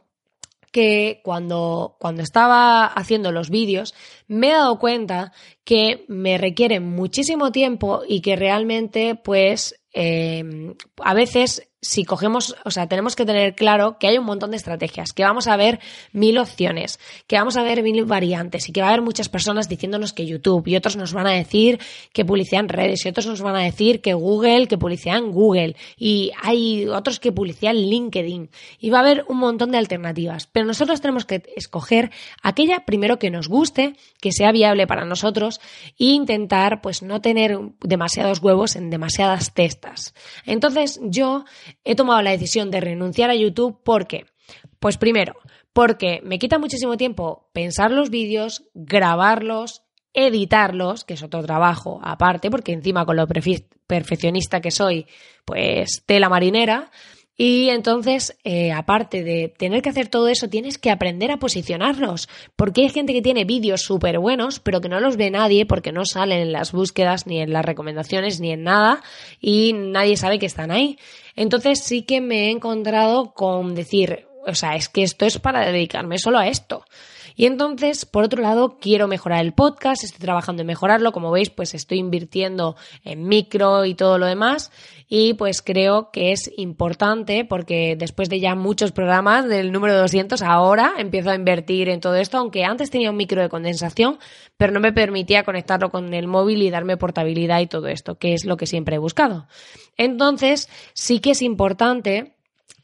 que 0.71 1.19
cuando, 1.21 1.97
cuando 1.99 2.21
estaba 2.21 2.86
haciendo 2.86 3.34
los 3.34 3.49
vídeos 3.49 3.93
me 4.27 4.47
he 4.47 4.53
dado 4.53 4.79
cuenta 4.79 5.34
que 5.65 6.05
me 6.08 6.38
requieren 6.38 6.88
muchísimo 6.89 7.51
tiempo 7.51 8.03
y 8.08 8.21
que 8.21 8.38
realmente 8.38 9.15
pues 9.15 9.82
eh, 9.93 10.75
a 11.03 11.13
veces 11.13 11.68
si 11.82 12.04
cogemos, 12.04 12.56
o 12.65 12.72
sea, 12.72 12.88
tenemos 12.88 13.15
que 13.15 13.26
tener 13.26 13.56
claro 13.56 13.98
que 14.00 14.08
hay 14.08 14.18
un 14.18 14.26
montón 14.26 14.52
de 14.52 14.58
estrategias, 14.58 15.13
que 15.13 15.24
vamos 15.24 15.48
a 15.48 15.56
ver 15.56 15.80
mil 16.12 16.38
opciones, 16.38 17.00
que 17.26 17.38
vamos 17.38 17.56
a 17.56 17.63
ver 17.63 17.82
mil 17.84 18.04
variantes 18.04 18.68
y 18.68 18.74
que 18.74 18.82
va 18.82 18.88
a 18.88 18.89
haber 18.89 19.02
muchas 19.02 19.30
personas 19.30 19.70
diciéndonos 19.70 20.12
que 20.12 20.26
YouTube 20.26 20.68
y 20.68 20.76
otros 20.76 20.98
nos 20.98 21.13
van 21.13 21.28
a 21.28 21.32
decir 21.32 21.80
que 22.12 22.26
publicidad 22.26 22.62
en 22.62 22.70
redes 22.70 23.06
y 23.06 23.10
otros 23.10 23.28
nos 23.28 23.42
van 23.42 23.56
a 23.56 23.63
decir 23.63 24.02
que 24.02 24.13
Google, 24.13 24.68
que 24.68 24.78
publicidad 24.78 25.18
en 25.18 25.32
Google 25.32 25.76
y 25.98 26.32
hay 26.44 26.86
otros 26.88 27.20
que 27.20 27.32
publicidad 27.32 27.72
en 27.72 27.89
LinkedIn 27.89 28.50
y 28.80 28.89
va 28.89 28.98
a 28.98 29.02
haber 29.02 29.24
un 29.30 29.38
montón 29.38 29.72
de 29.72 29.78
alternativas, 29.78 30.48
pero 30.48 30.65
nosotros 30.65 31.00
tenemos 31.00 31.26
que 31.26 31.44
escoger 31.56 32.12
aquella 32.44 32.86
primero 32.86 33.20
que 33.20 33.30
nos 33.30 33.48
guste, 33.48 33.96
que 34.20 34.34
sea 34.34 34.52
viable 34.52 34.86
para 34.86 35.06
nosotros 35.06 35.62
e 35.98 36.06
intentar 36.06 36.82
pues 36.82 37.04
no 37.04 37.22
tener 37.22 37.58
demasiados 37.82 38.39
huevos 38.42 38.76
en 38.76 38.89
demasiadas 38.89 39.54
testas. 39.54 40.13
Entonces 40.46 41.00
yo 41.04 41.46
he 41.84 41.95
tomado 41.95 42.21
la 42.21 42.32
decisión 42.32 42.71
de 42.71 42.82
renunciar 42.82 43.29
a 43.29 43.36
YouTube 43.36 43.79
porque, 43.84 44.25
pues 44.79 44.97
primero, 44.97 45.36
porque 45.73 46.21
me 46.23 46.39
quita 46.39 46.60
muchísimo 46.60 46.97
tiempo 46.97 47.49
pensar 47.53 47.91
los 47.91 48.10
vídeos, 48.10 48.63
grabarlos, 48.73 49.84
editarlos, 50.13 51.03
que 51.03 51.13
es 51.13 51.23
otro 51.23 51.43
trabajo 51.43 51.99
aparte, 52.03 52.49
porque 52.49 52.73
encima 52.73 53.05
con 53.05 53.15
lo 53.15 53.27
perfeccionista 53.88 54.62
que 54.62 54.71
soy, 54.71 55.05
pues 55.45 56.03
tela 56.05 56.29
marinera. 56.29 56.91
Y 57.41 57.69
entonces, 57.69 58.38
eh, 58.43 58.73
aparte 58.73 59.23
de 59.23 59.47
tener 59.47 59.82
que 59.82 59.88
hacer 59.88 60.10
todo 60.10 60.28
eso, 60.28 60.49
tienes 60.49 60.78
que 60.78 60.91
aprender 60.91 61.32
a 61.32 61.38
posicionarlos. 61.38 62.28
Porque 62.58 62.82
hay 62.82 62.89
gente 62.89 63.13
que 63.13 63.21
tiene 63.21 63.45
vídeos 63.45 63.82
súper 63.82 64.19
buenos, 64.19 64.60
pero 64.60 64.82
que 64.82 64.89
no 64.89 64.99
los 64.99 65.15
ve 65.15 65.32
nadie 65.32 65.65
porque 65.65 65.93
no 65.93 66.04
salen 66.04 66.39
en 66.41 66.52
las 66.52 66.73
búsquedas, 66.73 67.28
ni 67.28 67.39
en 67.39 67.54
las 67.54 67.63
recomendaciones, 67.63 68.41
ni 68.41 68.52
en 68.52 68.63
nada, 68.63 69.02
y 69.39 69.71
nadie 69.71 70.17
sabe 70.17 70.38
que 70.38 70.47
están 70.47 70.69
ahí. 70.69 70.99
Entonces 71.38 71.80
sí 71.82 72.02
que 72.02 72.19
me 72.19 72.47
he 72.47 72.52
encontrado 72.52 73.34
con 73.34 73.73
decir, 73.73 74.25
o 74.45 74.56
sea, 74.56 74.75
es 74.75 74.89
que 74.89 75.04
esto 75.04 75.25
es 75.25 75.39
para 75.39 75.65
dedicarme 75.65 76.17
solo 76.17 76.38
a 76.38 76.47
esto. 76.47 76.84
Y 77.39 77.45
entonces, 77.45 78.06
por 78.06 78.25
otro 78.25 78.41
lado, 78.41 78.78
quiero 78.82 79.08
mejorar 79.08 79.39
el 79.45 79.54
podcast, 79.54 80.04
estoy 80.04 80.19
trabajando 80.19 80.62
en 80.62 80.67
mejorarlo, 80.67 81.13
como 81.13 81.32
veis, 81.32 81.49
pues 81.49 81.73
estoy 81.73 81.99
invirtiendo 81.99 82.75
en 83.06 83.30
micro 83.30 83.86
y 83.86 83.95
todo 83.95 84.17
lo 84.17 84.25
demás. 84.25 84.73
Y 85.08 85.36
pues 85.36 85.62
creo 85.62 86.12
que 86.12 86.34
es 86.34 86.52
importante 86.58 87.45
porque 87.45 87.95
después 87.97 88.28
de 88.28 88.41
ya 88.41 88.56
muchos 88.56 88.91
programas 88.91 89.47
del 89.47 89.71
número 89.71 89.97
200, 89.97 90.41
ahora 90.41 90.95
empiezo 90.97 91.30
a 91.30 91.36
invertir 91.36 91.88
en 91.88 92.02
todo 92.02 92.15
esto, 92.15 92.38
aunque 92.38 92.65
antes 92.65 92.91
tenía 92.91 93.10
un 93.10 93.15
micro 93.15 93.41
de 93.41 93.47
condensación, 93.47 94.19
pero 94.58 94.73
no 94.73 94.82
me 94.82 94.91
permitía 94.91 95.43
conectarlo 95.43 95.91
con 95.91 96.13
el 96.13 96.28
móvil 96.28 96.62
y 96.62 96.69
darme 96.69 96.97
portabilidad 96.97 97.62
y 97.62 97.67
todo 97.67 97.88
esto, 97.88 98.17
que 98.17 98.34
es 98.34 98.43
lo 98.43 98.58
que 98.58 98.67
siempre 98.67 98.97
he 98.97 98.99
buscado. 98.99 99.47
Entonces, 99.95 100.67
sí 100.93 101.21
que 101.21 101.32
es 101.32 101.41
importante 101.41 102.34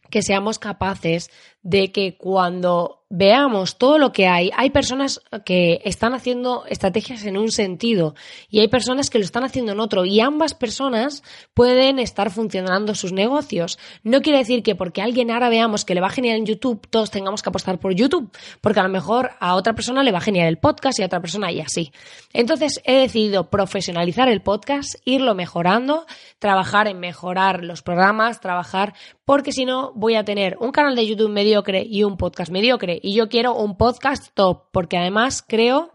que 0.09 0.21
seamos 0.21 0.59
capaces 0.59 1.29
de 1.63 1.91
que 1.91 2.17
cuando 2.17 3.04
veamos 3.17 3.77
todo 3.77 3.97
lo 3.97 4.11
que 4.11 4.27
hay, 4.27 4.51
hay 4.55 4.69
personas 4.69 5.21
que 5.45 5.81
están 5.85 6.13
haciendo 6.13 6.65
estrategias 6.67 7.25
en 7.25 7.37
un 7.37 7.51
sentido 7.51 8.13
y 8.49 8.59
hay 8.59 8.67
personas 8.67 9.09
que 9.09 9.17
lo 9.17 9.25
están 9.25 9.43
haciendo 9.43 9.71
en 9.71 9.79
otro 9.79 10.05
y 10.05 10.19
ambas 10.19 10.53
personas 10.53 11.23
pueden 11.53 11.97
estar 11.99 12.29
funcionando 12.29 12.93
sus 12.93 13.13
negocios. 13.13 13.79
No 14.03 14.21
quiere 14.21 14.39
decir 14.39 14.63
que 14.63 14.75
porque 14.75 15.01
alguien 15.01 15.31
ahora 15.31 15.49
veamos 15.49 15.85
que 15.85 15.95
le 15.95 16.01
va 16.01 16.09
genial 16.09 16.37
en 16.37 16.45
YouTube, 16.45 16.85
todos 16.89 17.09
tengamos 17.09 17.41
que 17.41 17.49
apostar 17.49 17.79
por 17.79 17.95
YouTube, 17.95 18.29
porque 18.61 18.81
a 18.81 18.83
lo 18.83 18.89
mejor 18.89 19.31
a 19.39 19.55
otra 19.55 19.73
persona 19.73 20.03
le 20.03 20.11
va 20.11 20.19
genial 20.21 20.47
el 20.47 20.57
podcast 20.57 20.99
y 20.99 21.03
a 21.03 21.05
otra 21.05 21.21
persona 21.21 21.51
y 21.51 21.61
así. 21.61 21.91
Entonces 22.33 22.81
he 22.83 22.95
decidido 22.95 23.49
profesionalizar 23.49 24.27
el 24.27 24.41
podcast, 24.41 24.95
irlo 25.05 25.35
mejorando, 25.35 26.05
trabajar 26.39 26.87
en 26.87 26.99
mejorar 26.99 27.63
los 27.63 27.81
programas, 27.81 28.41
trabajar, 28.41 28.93
porque 29.23 29.51
si 29.51 29.65
no 29.65 29.93
voy 29.95 30.15
a 30.15 30.25
tener 30.25 30.57
un 30.59 30.71
canal 30.71 30.95
de 30.95 31.07
YouTube 31.07 31.29
medio 31.29 31.45
mediocre 31.45 31.85
y 31.87 32.03
un 32.03 32.17
podcast 32.17 32.51
mediocre. 32.51 32.99
Y 33.05 33.13
yo 33.13 33.29
quiero 33.29 33.53
un 33.53 33.77
podcast 33.77 34.33
top, 34.33 34.63
porque 34.71 34.97
además 34.97 35.45
creo 35.47 35.91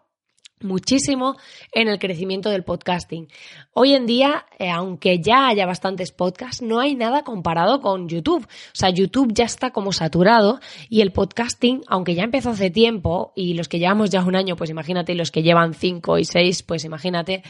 muchísimo 0.60 1.36
en 1.72 1.88
el 1.88 1.98
crecimiento 1.98 2.50
del 2.50 2.62
podcasting. 2.62 3.26
Hoy 3.72 3.94
en 3.94 4.06
día, 4.06 4.46
eh, 4.60 4.70
aunque 4.70 5.18
ya 5.18 5.48
haya 5.48 5.66
bastantes 5.66 6.12
podcasts, 6.12 6.62
no 6.62 6.78
hay 6.78 6.94
nada 6.94 7.24
comparado 7.24 7.80
con 7.80 8.08
YouTube. 8.08 8.44
O 8.46 8.74
sea, 8.74 8.90
YouTube 8.90 9.32
ya 9.34 9.46
está 9.46 9.72
como 9.72 9.90
saturado 9.90 10.60
y 10.88 11.00
el 11.00 11.10
podcasting, 11.10 11.82
aunque 11.88 12.14
ya 12.14 12.22
empezó 12.22 12.50
hace 12.50 12.70
tiempo 12.70 13.32
y 13.34 13.54
los 13.54 13.66
que 13.66 13.80
llevamos 13.80 14.10
ya 14.10 14.22
un 14.22 14.36
año, 14.36 14.54
pues 14.54 14.70
imagínate, 14.70 15.10
y 15.10 15.16
los 15.16 15.32
que 15.32 15.42
llevan 15.42 15.74
cinco 15.74 16.16
y 16.16 16.24
seis, 16.24 16.62
pues 16.62 16.84
imagínate, 16.84 17.42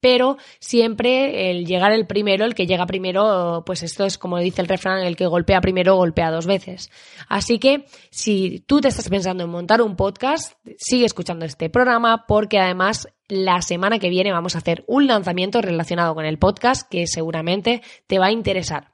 pero 0.00 0.36
siempre 0.60 1.50
el 1.50 1.66
llegar 1.66 1.92
el 1.92 2.06
primero, 2.06 2.44
el 2.44 2.54
que 2.54 2.66
llega 2.66 2.86
primero, 2.86 3.62
pues 3.66 3.82
esto 3.82 4.04
es 4.04 4.18
como 4.18 4.38
dice 4.38 4.62
el 4.62 4.68
refrán, 4.68 5.04
el 5.04 5.16
que 5.16 5.26
golpea 5.26 5.60
primero 5.60 5.96
golpea 5.96 6.30
dos 6.30 6.46
veces. 6.46 6.90
Así 7.28 7.58
que 7.58 7.86
si 8.10 8.60
tú 8.66 8.80
te 8.80 8.88
estás 8.88 9.08
pensando 9.08 9.44
en 9.44 9.50
montar 9.50 9.82
un 9.82 9.96
podcast, 9.96 10.54
sigue 10.76 11.04
escuchando 11.04 11.44
este 11.44 11.70
programa 11.70 12.24
porque 12.26 12.58
además 12.58 13.08
la 13.28 13.60
semana 13.62 13.98
que 13.98 14.08
viene 14.08 14.32
vamos 14.32 14.54
a 14.54 14.58
hacer 14.58 14.84
un 14.86 15.06
lanzamiento 15.06 15.60
relacionado 15.60 16.14
con 16.14 16.24
el 16.24 16.38
podcast 16.38 16.88
que 16.88 17.06
seguramente 17.06 17.82
te 18.06 18.18
va 18.18 18.26
a 18.26 18.32
interesar. 18.32 18.92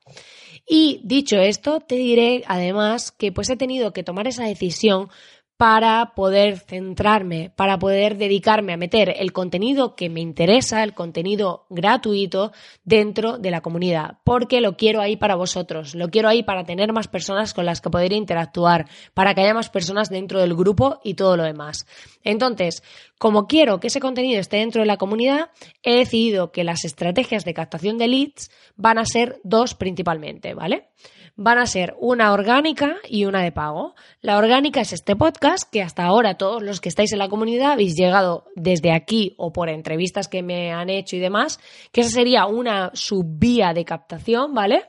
Y 0.67 1.01
dicho 1.05 1.37
esto, 1.37 1.81
te 1.81 1.97
diré 1.97 2.43
además 2.47 3.13
que 3.13 3.33
pues 3.33 3.51
he 3.51 3.57
tenido 3.57 3.93
que 3.93 4.03
tomar 4.03 4.27
esa 4.27 4.45
decisión 4.45 5.11
para 5.65 6.13
poder 6.15 6.59
centrarme, 6.59 7.51
para 7.57 7.79
poder 7.79 8.19
dedicarme 8.19 8.75
a 8.75 8.77
meter 8.77 9.15
el 9.17 9.33
contenido 9.33 9.97
que 9.97 10.11
me 10.11 10.21
interesa, 10.21 10.83
el 10.83 10.93
contenido 10.93 11.65
gratuito 11.71 12.53
dentro 12.85 13.39
de 13.39 13.51
la 13.51 13.63
comunidad, 13.63 14.19
porque 14.25 14.61
lo 14.61 14.77
quiero 14.77 15.01
ahí 15.01 15.17
para 15.17 15.37
vosotros, 15.37 15.95
lo 15.95 16.11
quiero 16.11 16.29
ahí 16.29 16.43
para 16.43 16.65
tener 16.65 16.93
más 16.93 17.09
personas 17.09 17.55
con 17.55 17.65
las 17.65 17.81
que 17.81 17.89
poder 17.89 18.13
interactuar, 18.13 18.91
para 19.15 19.35
que 19.35 19.41
haya 19.41 19.55
más 19.55 19.71
personas 19.71 20.11
dentro 20.11 20.39
del 20.39 20.55
grupo 20.55 21.01
y 21.03 21.15
todo 21.15 21.35
lo 21.39 21.45
demás. 21.45 21.87
Entonces, 22.25 22.83
como 23.17 23.47
quiero 23.47 23.81
que 23.81 23.87
ese 23.87 24.01
contenido 24.01 24.41
esté 24.41 24.59
dentro 24.59 24.83
de 24.83 24.87
la 24.87 24.99
comunidad, 24.99 25.49
he 25.83 25.97
decidido 25.97 26.53
que 26.53 26.65
las 26.65 26.85
estrategias 26.85 27.47
de 27.47 27.55
captación 27.55 27.97
de 27.97 28.09
leads 28.09 28.51
van 28.77 28.99
a 28.99 29.07
ser 29.07 29.41
dos 29.45 29.75
principalmente, 29.75 30.53
¿vale? 30.53 30.89
Van 31.37 31.59
a 31.59 31.67
ser 31.67 31.95
una 31.99 32.33
orgánica 32.33 32.97
y 33.09 33.25
una 33.25 33.43
de 33.43 33.53
pago. 33.53 33.95
La 34.21 34.39
orgánica 34.39 34.81
es 34.81 34.93
este 34.93 35.17
podcast 35.17 35.69
que 35.71 35.83
hasta 35.83 36.05
ahora 36.05 36.37
todos 36.37 36.63
los 36.63 36.81
que 36.81 36.89
estáis 36.89 37.13
en 37.13 37.19
la 37.19 37.29
comunidad 37.29 37.73
habéis 37.73 37.97
llegado 37.97 38.47
desde 38.55 38.93
aquí 38.93 39.35
o 39.37 39.53
por 39.53 39.69
entrevistas 39.69 40.29
que 40.29 40.43
me 40.43 40.73
han 40.73 40.91
hecho 40.91 41.17
y 41.17 41.21
demás, 41.21 41.59
que 41.93 42.03
esa 42.03 42.11
sería 42.11 42.47
una 42.47 42.91
subvía 42.95 43.73
de 43.73 43.85
captación, 43.85 44.55
¿vale? 44.55 44.85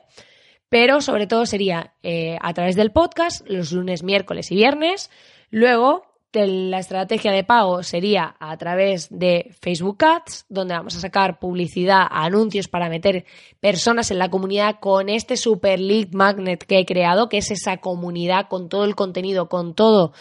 Pero 0.68 1.00
sobre 1.00 1.26
todo 1.26 1.46
sería 1.46 1.94
eh, 2.02 2.38
a 2.40 2.52
través 2.54 2.76
del 2.76 2.92
podcast 2.92 3.46
los 3.48 3.72
lunes, 3.72 4.02
miércoles 4.02 4.50
y 4.50 4.56
viernes. 4.56 5.10
Luego 5.50 6.15
la 6.44 6.80
estrategia 6.80 7.32
de 7.32 7.44
pago 7.44 7.82
sería 7.82 8.36
a 8.38 8.56
través 8.56 9.08
de 9.10 9.54
Facebook 9.60 10.04
Ads, 10.04 10.46
donde 10.48 10.74
vamos 10.74 10.96
a 10.96 11.00
sacar 11.00 11.38
publicidad, 11.38 12.06
anuncios 12.10 12.68
para 12.68 12.88
meter 12.88 13.24
personas 13.60 14.10
en 14.10 14.18
la 14.18 14.28
comunidad 14.28 14.80
con 14.80 15.08
este 15.08 15.36
super 15.36 15.80
lead 15.80 16.08
magnet 16.12 16.64
que 16.64 16.80
he 16.80 16.84
creado, 16.84 17.28
que 17.28 17.38
es 17.38 17.50
esa 17.50 17.78
comunidad 17.78 18.48
con 18.48 18.68
todo 18.68 18.84
el 18.84 18.94
contenido, 18.94 19.48
con 19.48 19.74
todo, 19.74 20.12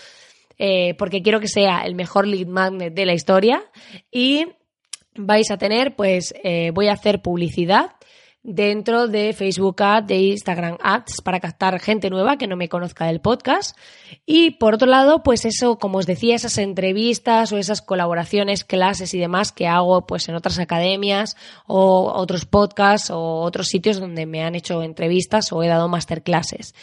eh, 0.57 0.93
porque 0.93 1.21
quiero 1.21 1.39
que 1.39 1.47
sea 1.47 1.81
el 1.81 1.95
mejor 1.95 2.27
lead 2.27 2.47
magnet 2.47 2.93
de 2.93 3.05
la 3.05 3.13
historia. 3.13 3.63
Y 4.11 4.45
vais 5.15 5.51
a 5.51 5.57
tener, 5.57 5.95
pues, 5.95 6.33
eh, 6.43 6.71
voy 6.73 6.87
a 6.87 6.93
hacer 6.93 7.21
publicidad 7.21 7.95
dentro 8.47 9.07
de 9.07 9.33
Facebook 9.33 9.81
Ads, 9.81 10.07
de 10.07 10.17
Instagram 10.17 10.77
Ads, 10.79 11.21
para 11.21 11.39
captar 11.39 11.79
gente 11.79 12.11
nueva 12.11 12.37
que 12.37 12.45
no 12.45 12.55
me 12.55 12.69
conozca 12.69 13.07
del 13.07 13.19
podcast. 13.19 13.75
Y 14.25 14.51
por 14.51 14.75
otro 14.75 14.87
lado, 14.87 15.23
pues 15.23 15.45
eso, 15.45 15.79
como 15.79 15.97
os 15.97 16.05
decía, 16.05 16.35
esas 16.35 16.59
entrevistas 16.59 17.51
o 17.51 17.57
esas 17.57 17.81
colaboraciones, 17.81 18.63
clases 18.63 19.15
y 19.15 19.19
demás 19.19 19.51
que 19.51 19.67
hago 19.67 20.05
pues 20.05 20.29
en 20.29 20.35
otras 20.35 20.59
academias 20.59 21.35
o 21.65 22.13
otros 22.15 22.45
podcasts 22.45 23.09
o 23.09 23.39
otros 23.41 23.67
sitios 23.67 23.99
donde 23.99 24.27
me 24.27 24.43
han 24.43 24.53
hecho 24.53 24.83
entrevistas 24.83 25.51
o 25.51 25.63
he 25.63 25.67
dado 25.67 25.89
masterclasses. 25.89 26.75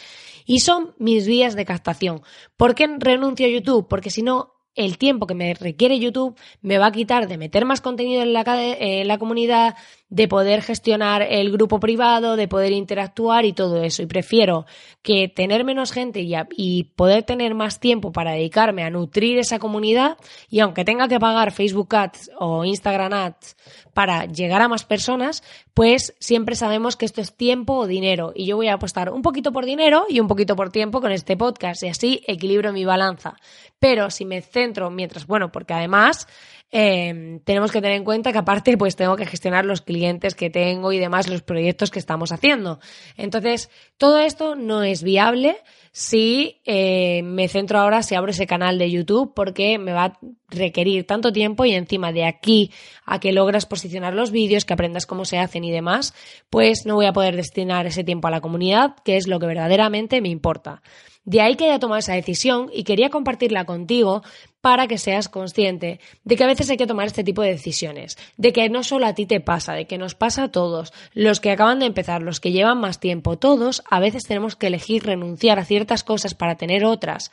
Y 0.45 0.59
son 0.59 0.93
mis 0.99 1.25
vías 1.25 1.55
de 1.55 1.63
captación. 1.63 2.23
¿Por 2.57 2.75
qué 2.75 2.93
renuncio 2.99 3.45
a 3.45 3.49
YouTube? 3.49 3.87
Porque 3.87 4.09
si 4.09 4.21
no, 4.21 4.53
el 4.75 4.97
tiempo 4.97 5.27
que 5.27 5.35
me 5.35 5.53
requiere 5.53 5.99
YouTube 5.99 6.37
me 6.61 6.77
va 6.77 6.87
a 6.87 6.91
quitar 6.91 7.27
de 7.27 7.37
meter 7.37 7.65
más 7.65 7.81
contenido 7.81 8.23
en 8.23 8.33
la, 8.33 8.43
en 8.47 9.07
la 9.07 9.17
comunidad, 9.17 9.75
de 10.13 10.27
poder 10.27 10.61
gestionar 10.61 11.23
el 11.23 11.51
grupo 11.51 11.79
privado, 11.79 12.35
de 12.35 12.47
poder 12.47 12.71
interactuar 12.71 13.45
y 13.45 13.53
todo 13.53 13.81
eso. 13.81 14.03
Y 14.03 14.05
prefiero 14.05 14.67
que 15.01 15.27
tener 15.27 15.63
menos 15.63 15.91
gente 15.91 16.21
y, 16.21 16.35
y, 16.55 16.83
poder 16.95 17.23
tener 17.23 17.55
más 17.55 17.79
tiempo 17.79 18.11
para 18.11 18.33
dedicarme 18.33 18.83
a 18.83 18.91
nutrir 18.91 19.39
esa 19.39 19.57
comunidad 19.57 20.17
y 20.51 20.59
aunque 20.59 20.85
tenga 20.85 21.07
que 21.07 21.19
pagar 21.19 21.51
Facebook 21.51 21.95
Ads 21.95 22.29
o 22.37 22.63
Instagram 22.63 23.11
Ads 23.11 23.57
para 23.95 24.25
llegar 24.25 24.61
a 24.61 24.67
más 24.67 24.83
personas, 24.83 25.41
pues 25.73 26.13
siempre 26.19 26.55
sabemos 26.55 26.95
que 26.95 27.05
esto 27.05 27.19
es 27.19 27.35
tiempo 27.35 27.73
o 27.73 27.87
dinero 27.87 28.33
y 28.35 28.45
yo 28.45 28.55
voy 28.55 28.67
a 28.67 28.75
apostar 28.75 29.09
un 29.09 29.23
poquito 29.23 29.51
por 29.51 29.65
dinero 29.65 30.05
y 30.09 30.19
un 30.19 30.27
poquito 30.27 30.55
por 30.55 30.69
tiempo 30.69 31.01
con 31.01 31.11
este 31.11 31.35
podcast 31.35 31.81
y 31.81 31.87
así 31.87 32.23
equilibro 32.27 32.71
mi 32.71 32.85
balanza. 32.85 33.35
Pero 33.79 34.11
si 34.11 34.25
me 34.25 34.41
centro 34.41 34.91
mientras, 34.91 35.25
bueno, 35.25 35.51
porque 35.51 35.73
además 35.73 36.27
eh, 36.75 37.39
tenemos 37.43 37.71
que 37.71 37.81
tener 37.81 37.97
en 37.97 38.03
cuenta 38.03 38.31
que 38.31 38.39
aparte 38.39 38.75
pues 38.79 38.95
tengo 38.95 39.15
que 39.15 39.27
gestionar 39.27 39.63
los 39.63 39.81
clientes 39.81 40.33
que 40.33 40.49
tengo 40.49 40.91
y 40.91 40.97
demás, 40.97 41.29
los 41.29 41.43
proyectos 41.43 41.91
que 41.91 41.99
estamos 41.99 42.31
haciendo. 42.31 42.79
Entonces, 43.15 43.69
todo 43.97 44.17
esto 44.17 44.55
no 44.55 44.81
es 44.81 45.03
viable 45.03 45.57
si 45.91 46.61
eh, 46.65 47.21
me 47.21 47.47
centro 47.47 47.79
ahora, 47.79 48.01
si 48.01 48.15
abro 48.15 48.31
ese 48.31 48.47
canal 48.47 48.79
de 48.79 48.89
YouTube, 48.89 49.33
porque 49.35 49.77
me 49.77 49.93
va 49.93 50.05
a 50.05 50.19
requerir 50.49 51.05
tanto 51.05 51.31
tiempo 51.31 51.63
y 51.63 51.75
encima 51.75 52.11
de 52.11 52.25
aquí 52.25 52.71
a 53.05 53.19
que 53.19 53.33
logras 53.33 53.67
posicionar 53.67 54.15
los 54.15 54.31
vídeos, 54.31 54.65
que 54.65 54.73
aprendas 54.73 55.05
cómo 55.05 55.25
se 55.25 55.37
hacen 55.37 55.63
y 55.63 55.71
demás, 55.71 56.15
pues 56.49 56.87
no 56.87 56.95
voy 56.95 57.05
a 57.05 57.13
poder 57.13 57.35
destinar 57.35 57.85
ese 57.85 58.03
tiempo 58.03 58.29
a 58.29 58.31
la 58.31 58.41
comunidad, 58.41 58.95
que 59.05 59.17
es 59.17 59.27
lo 59.27 59.39
que 59.39 59.45
verdaderamente 59.45 60.21
me 60.21 60.29
importa. 60.29 60.81
De 61.25 61.39
ahí 61.39 61.55
que 61.55 61.65
haya 61.65 61.79
tomado 61.79 61.99
esa 61.99 62.15
decisión 62.15 62.69
y 62.73 62.83
quería 62.83 63.09
compartirla 63.09 63.65
contigo 63.65 64.23
para 64.63 64.87
que 64.87 64.97
seas 64.97 65.27
consciente 65.27 65.99
de 66.23 66.37
que 66.37 66.43
a 66.45 66.47
veces 66.47 66.69
hay 66.69 66.77
que 66.77 66.87
tomar 66.87 67.07
este 67.07 67.25
tipo 67.25 67.41
de 67.41 67.49
decisiones, 67.49 68.17
de 68.37 68.53
que 68.53 68.69
no 68.69 68.81
solo 68.81 69.05
a 69.05 69.13
ti 69.13 69.25
te 69.25 69.41
pasa, 69.41 69.73
de 69.73 69.87
que 69.87 69.97
nos 69.97 70.15
pasa 70.15 70.43
a 70.43 70.51
todos, 70.51 70.93
los 71.13 71.41
que 71.41 71.51
acaban 71.51 71.79
de 71.79 71.85
empezar, 71.85 72.21
los 72.21 72.39
que 72.39 72.53
llevan 72.53 72.79
más 72.79 73.01
tiempo, 73.01 73.37
todos 73.37 73.83
a 73.89 73.99
veces 73.99 74.23
tenemos 74.23 74.55
que 74.55 74.67
elegir 74.67 75.03
renunciar 75.03 75.59
a 75.59 75.65
ciertas 75.65 76.05
cosas 76.05 76.33
para 76.33 76.55
tener 76.55 76.85
otras 76.85 77.29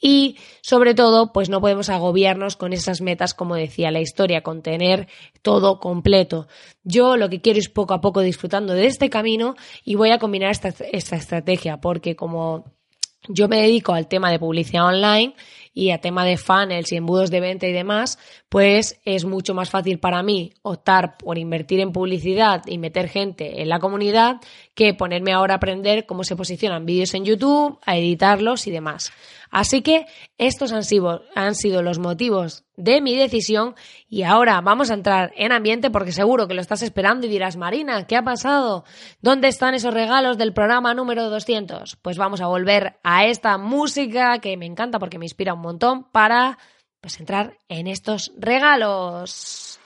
y 0.00 0.38
sobre 0.62 0.94
todo 0.94 1.34
pues 1.34 1.50
no 1.50 1.60
podemos 1.60 1.90
agobiarnos 1.90 2.56
con 2.56 2.72
esas 2.72 3.02
metas 3.02 3.34
como 3.34 3.56
decía 3.56 3.90
la 3.90 4.00
historia, 4.00 4.42
con 4.42 4.62
tener 4.62 5.06
todo 5.42 5.80
completo. 5.80 6.48
Yo 6.82 7.18
lo 7.18 7.28
que 7.28 7.42
quiero 7.42 7.58
es 7.58 7.68
poco 7.68 7.92
a 7.92 8.00
poco 8.00 8.22
disfrutando 8.22 8.72
de 8.72 8.86
este 8.86 9.10
camino 9.10 9.54
y 9.84 9.96
voy 9.96 10.12
a 10.12 10.18
combinar 10.18 10.50
esta, 10.50 10.72
esta 10.92 11.16
estrategia 11.16 11.76
porque 11.82 12.16
como 12.16 12.64
yo 13.28 13.48
me 13.48 13.60
dedico 13.60 13.92
al 13.92 14.08
tema 14.08 14.30
de 14.30 14.38
publicidad 14.38 14.86
online 14.86 15.34
y 15.72 15.90
a 15.90 16.00
tema 16.00 16.24
de 16.24 16.36
funnels 16.36 16.92
y 16.92 16.96
embudos 16.96 17.30
de 17.30 17.40
venta 17.40 17.66
y 17.66 17.72
demás, 17.72 18.18
pues 18.50 19.00
es 19.04 19.24
mucho 19.24 19.54
más 19.54 19.70
fácil 19.70 20.00
para 20.00 20.24
mí 20.24 20.52
optar 20.62 21.16
por 21.16 21.38
invertir 21.38 21.78
en 21.78 21.92
publicidad 21.92 22.62
y 22.66 22.78
meter 22.78 23.08
gente 23.08 23.62
en 23.62 23.68
la 23.68 23.78
comunidad 23.78 24.40
que 24.74 24.92
ponerme 24.92 25.32
ahora 25.32 25.54
a 25.54 25.56
aprender 25.58 26.04
cómo 26.04 26.24
se 26.24 26.34
posicionan 26.34 26.84
vídeos 26.84 27.14
en 27.14 27.24
YouTube, 27.24 27.78
a 27.86 27.96
editarlos 27.96 28.66
y 28.66 28.72
demás. 28.72 29.12
Así 29.52 29.82
que 29.82 30.06
estos 30.36 30.72
han 30.72 30.82
sido, 30.82 31.22
han 31.36 31.54
sido 31.54 31.82
los 31.82 32.00
motivos 32.00 32.64
de 32.76 33.00
mi 33.00 33.14
decisión 33.14 33.76
y 34.08 34.24
ahora 34.24 34.60
vamos 34.60 34.90
a 34.90 34.94
entrar 34.94 35.32
en 35.36 35.52
ambiente 35.52 35.90
porque 35.90 36.10
seguro 36.10 36.48
que 36.48 36.54
lo 36.54 36.60
estás 36.60 36.82
esperando 36.82 37.26
y 37.26 37.30
dirás, 37.30 37.56
Marina, 37.56 38.04
¿qué 38.08 38.16
ha 38.16 38.24
pasado? 38.24 38.84
¿Dónde 39.20 39.46
están 39.46 39.74
esos 39.74 39.94
regalos 39.94 40.38
del 40.38 40.52
programa 40.52 40.92
número 40.92 41.30
200? 41.30 41.96
Pues 42.02 42.18
vamos 42.18 42.40
a 42.40 42.48
volver 42.48 42.98
a 43.04 43.26
esta 43.26 43.58
música 43.58 44.40
que 44.40 44.56
me 44.56 44.66
encanta 44.66 44.98
porque 44.98 45.18
me 45.20 45.26
inspira 45.26 45.54
un 45.54 45.60
montón 45.60 46.10
para 46.10 46.58
pues 47.00 47.18
entrar 47.18 47.54
en 47.68 47.86
estos 47.86 48.32
regalos. 48.36 49.80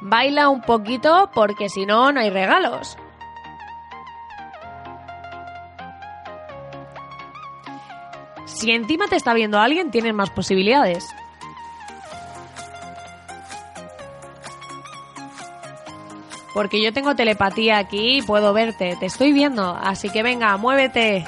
Baila 0.00 0.48
un 0.48 0.62
poquito 0.62 1.30
porque 1.34 1.68
si 1.68 1.86
no, 1.86 2.12
no 2.12 2.20
hay 2.20 2.30
regalos. 2.30 2.96
Si 8.46 8.70
encima 8.70 9.08
te 9.08 9.16
está 9.16 9.34
viendo 9.34 9.58
alguien, 9.58 9.90
tienes 9.90 10.14
más 10.14 10.30
posibilidades. 10.30 11.06
Porque 16.54 16.80
yo 16.80 16.92
tengo 16.92 17.16
telepatía 17.16 17.78
aquí 17.78 18.18
y 18.18 18.22
puedo 18.22 18.52
verte, 18.52 18.96
te 19.00 19.06
estoy 19.06 19.32
viendo, 19.32 19.74
así 19.74 20.08
que 20.08 20.22
venga, 20.22 20.56
muévete. 20.56 21.26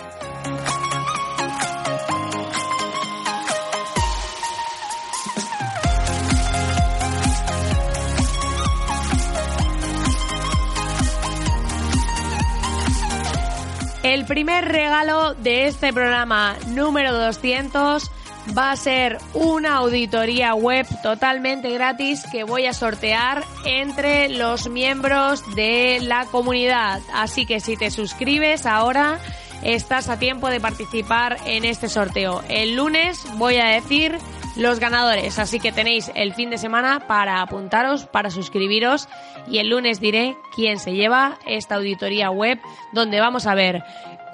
Primer 14.26 14.66
regalo 14.66 15.34
de 15.34 15.66
este 15.66 15.92
programa 15.92 16.56
número 16.68 17.12
200 17.12 18.10
va 18.56 18.72
a 18.72 18.76
ser 18.76 19.18
una 19.34 19.76
auditoría 19.76 20.54
web 20.54 20.86
totalmente 21.02 21.72
gratis 21.72 22.24
que 22.30 22.44
voy 22.44 22.66
a 22.66 22.72
sortear 22.72 23.44
entre 23.64 24.28
los 24.28 24.68
miembros 24.68 25.42
de 25.54 25.98
la 26.02 26.26
comunidad. 26.26 27.00
Así 27.12 27.46
que 27.46 27.60
si 27.60 27.76
te 27.76 27.90
suscribes 27.90 28.66
ahora, 28.66 29.18
estás 29.62 30.08
a 30.08 30.18
tiempo 30.18 30.48
de 30.48 30.60
participar 30.60 31.38
en 31.46 31.64
este 31.64 31.88
sorteo. 31.88 32.42
El 32.48 32.76
lunes 32.76 33.24
voy 33.36 33.56
a 33.56 33.66
decir 33.66 34.18
los 34.56 34.80
ganadores. 34.80 35.38
Así 35.38 35.60
que 35.60 35.72
tenéis 35.72 36.10
el 36.14 36.34
fin 36.34 36.50
de 36.50 36.58
semana 36.58 37.06
para 37.06 37.42
apuntaros, 37.42 38.06
para 38.06 38.30
suscribiros 38.30 39.08
y 39.48 39.58
el 39.58 39.68
lunes 39.68 40.00
diré 40.00 40.36
quién 40.54 40.78
se 40.78 40.94
lleva 40.94 41.38
esta 41.46 41.76
auditoría 41.76 42.30
web 42.30 42.58
donde 42.92 43.20
vamos 43.20 43.46
a 43.46 43.54
ver 43.54 43.84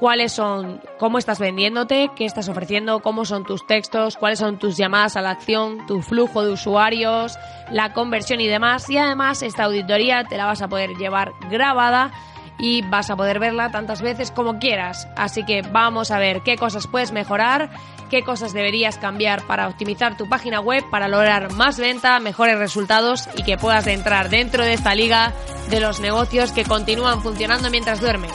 cuáles 0.02 0.32
son, 0.32 0.80
cómo 0.98 1.16
estás 1.18 1.38
vendiéndote, 1.38 2.10
qué 2.16 2.24
estás 2.24 2.48
ofreciendo, 2.48 2.98
cómo 3.02 3.24
son 3.24 3.44
tus 3.44 3.64
textos, 3.68 4.16
cuáles 4.16 4.40
son 4.40 4.58
tus 4.58 4.76
llamadas 4.76 5.14
a 5.14 5.22
la 5.22 5.30
acción, 5.30 5.86
tu 5.86 6.02
flujo 6.02 6.44
de 6.44 6.50
usuarios, 6.50 7.38
la 7.70 7.92
conversión 7.92 8.40
y 8.40 8.48
demás. 8.48 8.90
Y 8.90 8.98
además 8.98 9.42
esta 9.42 9.62
auditoría 9.62 10.24
te 10.24 10.36
la 10.36 10.46
vas 10.46 10.60
a 10.60 10.66
poder 10.66 10.96
llevar 10.96 11.34
grabada 11.48 12.10
y 12.58 12.82
vas 12.82 13.10
a 13.10 13.16
poder 13.16 13.38
verla 13.38 13.70
tantas 13.70 14.02
veces 14.02 14.32
como 14.32 14.58
quieras. 14.58 15.06
Así 15.14 15.44
que 15.44 15.62
vamos 15.62 16.10
a 16.10 16.18
ver 16.18 16.40
qué 16.40 16.56
cosas 16.56 16.88
puedes 16.88 17.12
mejorar, 17.12 17.70
qué 18.10 18.24
cosas 18.24 18.52
deberías 18.52 18.98
cambiar 18.98 19.46
para 19.46 19.68
optimizar 19.68 20.16
tu 20.16 20.28
página 20.28 20.58
web, 20.58 20.82
para 20.90 21.06
lograr 21.06 21.52
más 21.52 21.78
venta, 21.78 22.18
mejores 22.18 22.58
resultados 22.58 23.28
y 23.36 23.44
que 23.44 23.56
puedas 23.56 23.86
entrar 23.86 24.30
dentro 24.30 24.64
de 24.64 24.72
esta 24.72 24.96
liga 24.96 25.32
de 25.70 25.78
los 25.78 26.00
negocios 26.00 26.50
que 26.50 26.64
continúan 26.64 27.22
funcionando 27.22 27.70
mientras 27.70 28.00
duermen. 28.00 28.30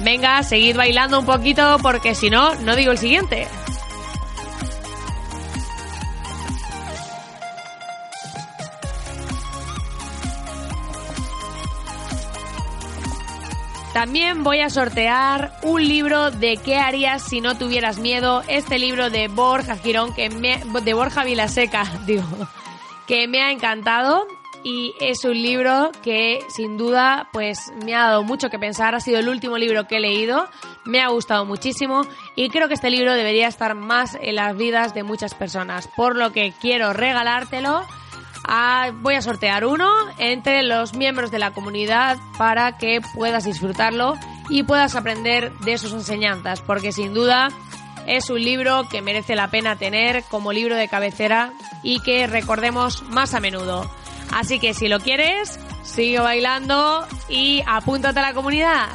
Venga, 0.00 0.42
seguid 0.42 0.76
bailando 0.76 1.18
un 1.18 1.26
poquito 1.26 1.76
porque 1.82 2.14
si 2.14 2.30
no, 2.30 2.54
no 2.56 2.74
digo 2.74 2.92
el 2.92 2.98
siguiente. 2.98 3.46
También 13.92 14.44
voy 14.44 14.60
a 14.60 14.70
sortear 14.70 15.52
un 15.62 15.86
libro 15.86 16.30
de 16.30 16.56
qué 16.56 16.78
harías 16.78 17.22
si 17.22 17.42
no 17.42 17.58
tuvieras 17.58 17.98
miedo. 17.98 18.42
Este 18.48 18.78
libro 18.78 19.10
de 19.10 19.28
Borja 19.28 19.76
Girón, 19.76 20.14
que 20.14 20.30
me, 20.30 20.62
de 20.82 20.94
Borja 20.94 21.24
Vilaseca, 21.24 21.84
digo, 22.06 22.24
que 23.06 23.28
me 23.28 23.42
ha 23.42 23.50
encantado 23.50 24.26
y 24.62 24.94
es 25.00 25.24
un 25.24 25.40
libro 25.40 25.90
que 26.02 26.40
sin 26.48 26.76
duda 26.76 27.28
pues 27.32 27.72
me 27.84 27.94
ha 27.94 28.06
dado 28.06 28.22
mucho 28.22 28.50
que 28.50 28.58
pensar, 28.58 28.94
ha 28.94 29.00
sido 29.00 29.18
el 29.18 29.28
último 29.28 29.58
libro 29.58 29.86
que 29.86 29.96
he 29.96 30.00
leído, 30.00 30.46
me 30.84 31.00
ha 31.00 31.08
gustado 31.08 31.44
muchísimo 31.44 32.02
y 32.36 32.50
creo 32.50 32.68
que 32.68 32.74
este 32.74 32.90
libro 32.90 33.14
debería 33.14 33.48
estar 33.48 33.74
más 33.74 34.18
en 34.20 34.36
las 34.36 34.56
vidas 34.56 34.94
de 34.94 35.02
muchas 35.02 35.34
personas, 35.34 35.88
por 35.88 36.16
lo 36.16 36.32
que 36.32 36.52
quiero 36.60 36.92
regalártelo. 36.92 37.86
voy 39.00 39.14
a 39.14 39.22
sortear 39.22 39.64
uno 39.64 39.90
entre 40.18 40.62
los 40.62 40.94
miembros 40.94 41.30
de 41.30 41.38
la 41.38 41.52
comunidad 41.52 42.18
para 42.38 42.78
que 42.78 43.00
puedas 43.14 43.44
disfrutarlo 43.44 44.14
y 44.48 44.64
puedas 44.64 44.96
aprender 44.96 45.52
de 45.60 45.78
sus 45.78 45.92
enseñanzas, 45.92 46.60
porque 46.60 46.92
sin 46.92 47.14
duda 47.14 47.48
es 48.06 48.30
un 48.30 48.42
libro 48.42 48.88
que 48.88 49.02
merece 49.02 49.36
la 49.36 49.50
pena 49.50 49.76
tener 49.76 50.24
como 50.24 50.52
libro 50.52 50.74
de 50.74 50.88
cabecera 50.88 51.52
y 51.82 52.00
que 52.00 52.26
recordemos 52.26 53.02
más 53.04 53.34
a 53.34 53.40
menudo. 53.40 53.88
Así 54.32 54.58
que 54.58 54.74
si 54.74 54.88
lo 54.88 55.00
quieres, 55.00 55.58
sigue 55.82 56.20
bailando 56.20 57.06
y 57.28 57.62
apúntate 57.66 58.18
a 58.18 58.22
la 58.22 58.34
comunidad. 58.34 58.88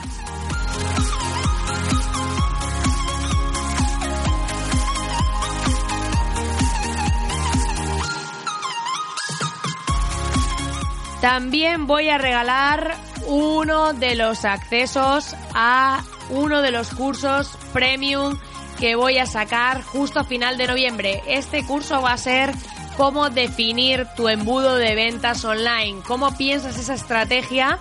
También 11.21 11.87
voy 11.87 12.09
a 12.09 12.19
regalar 12.19 12.95
uno 13.25 13.93
de 13.93 14.13
los 14.13 14.45
accesos 14.45 15.35
a 15.55 16.03
uno 16.29 16.61
de 16.61 16.69
los 16.69 16.93
cursos 16.93 17.57
premium 17.73 18.37
que 18.79 18.95
voy 18.95 19.17
a 19.17 19.25
sacar 19.25 19.81
justo 19.81 20.19
a 20.19 20.23
final 20.23 20.57
de 20.57 20.67
noviembre. 20.67 21.23
Este 21.27 21.65
curso 21.65 22.01
va 22.01 22.13
a 22.13 22.17
ser 22.17 22.51
cómo 22.97 23.29
definir 23.29 24.07
tu 24.15 24.29
embudo 24.29 24.75
de 24.75 24.95
ventas 24.95 25.43
online, 25.45 26.01
cómo 26.07 26.35
piensas 26.37 26.77
esa 26.77 26.93
estrategia 26.93 27.79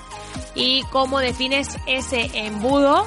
y 0.55 0.83
cómo 0.91 1.21
defines 1.21 1.79
ese 1.87 2.31
embudo 2.35 3.07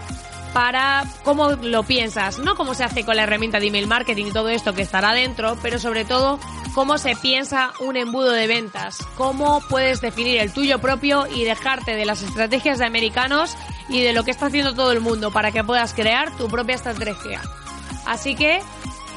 para 0.53 1.03
cómo 1.23 1.51
lo 1.51 1.83
piensas, 1.83 2.39
no 2.39 2.55
cómo 2.55 2.73
se 2.73 2.83
hace 2.83 3.05
con 3.05 3.15
la 3.15 3.23
herramienta 3.23 3.59
de 3.59 3.67
email 3.67 3.87
marketing 3.87 4.27
y 4.27 4.31
todo 4.31 4.49
esto 4.49 4.73
que 4.73 4.81
estará 4.81 5.13
dentro, 5.13 5.57
pero 5.61 5.77
sobre 5.77 6.05
todo 6.05 6.39
cómo 6.73 6.97
se 6.97 7.15
piensa 7.15 7.73
un 7.79 7.97
embudo 7.97 8.31
de 8.31 8.47
ventas, 8.47 8.97
cómo 9.17 9.61
puedes 9.69 10.01
definir 10.01 10.39
el 10.39 10.53
tuyo 10.53 10.79
propio 10.79 11.27
y 11.27 11.43
dejarte 11.43 11.95
de 11.95 12.05
las 12.05 12.23
estrategias 12.23 12.79
de 12.79 12.85
americanos 12.85 13.55
y 13.89 14.01
de 14.01 14.13
lo 14.13 14.23
que 14.23 14.31
está 14.31 14.47
haciendo 14.47 14.73
todo 14.73 14.91
el 14.91 15.01
mundo 15.01 15.31
para 15.31 15.51
que 15.51 15.63
puedas 15.63 15.93
crear 15.93 16.35
tu 16.37 16.47
propia 16.47 16.75
estrategia. 16.75 17.41
Así 18.05 18.35
que 18.35 18.61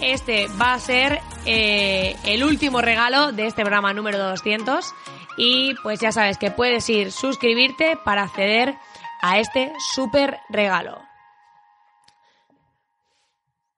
este 0.02 0.46
va 0.60 0.74
a 0.74 0.78
ser 0.78 1.20
eh, 1.46 2.16
el 2.24 2.44
último 2.44 2.80
regalo 2.80 3.32
de 3.32 3.46
este 3.46 3.62
programa 3.62 3.92
número 3.92 4.18
200 4.18 4.94
y 5.36 5.74
pues 5.82 6.00
ya 6.00 6.12
sabes 6.12 6.38
que 6.38 6.50
puedes 6.50 6.88
ir 6.88 7.12
suscribirte 7.12 7.96
para 8.04 8.22
acceder 8.22 8.74
a 9.22 9.38
este 9.38 9.72
súper 9.94 10.38
regalo. 10.48 10.98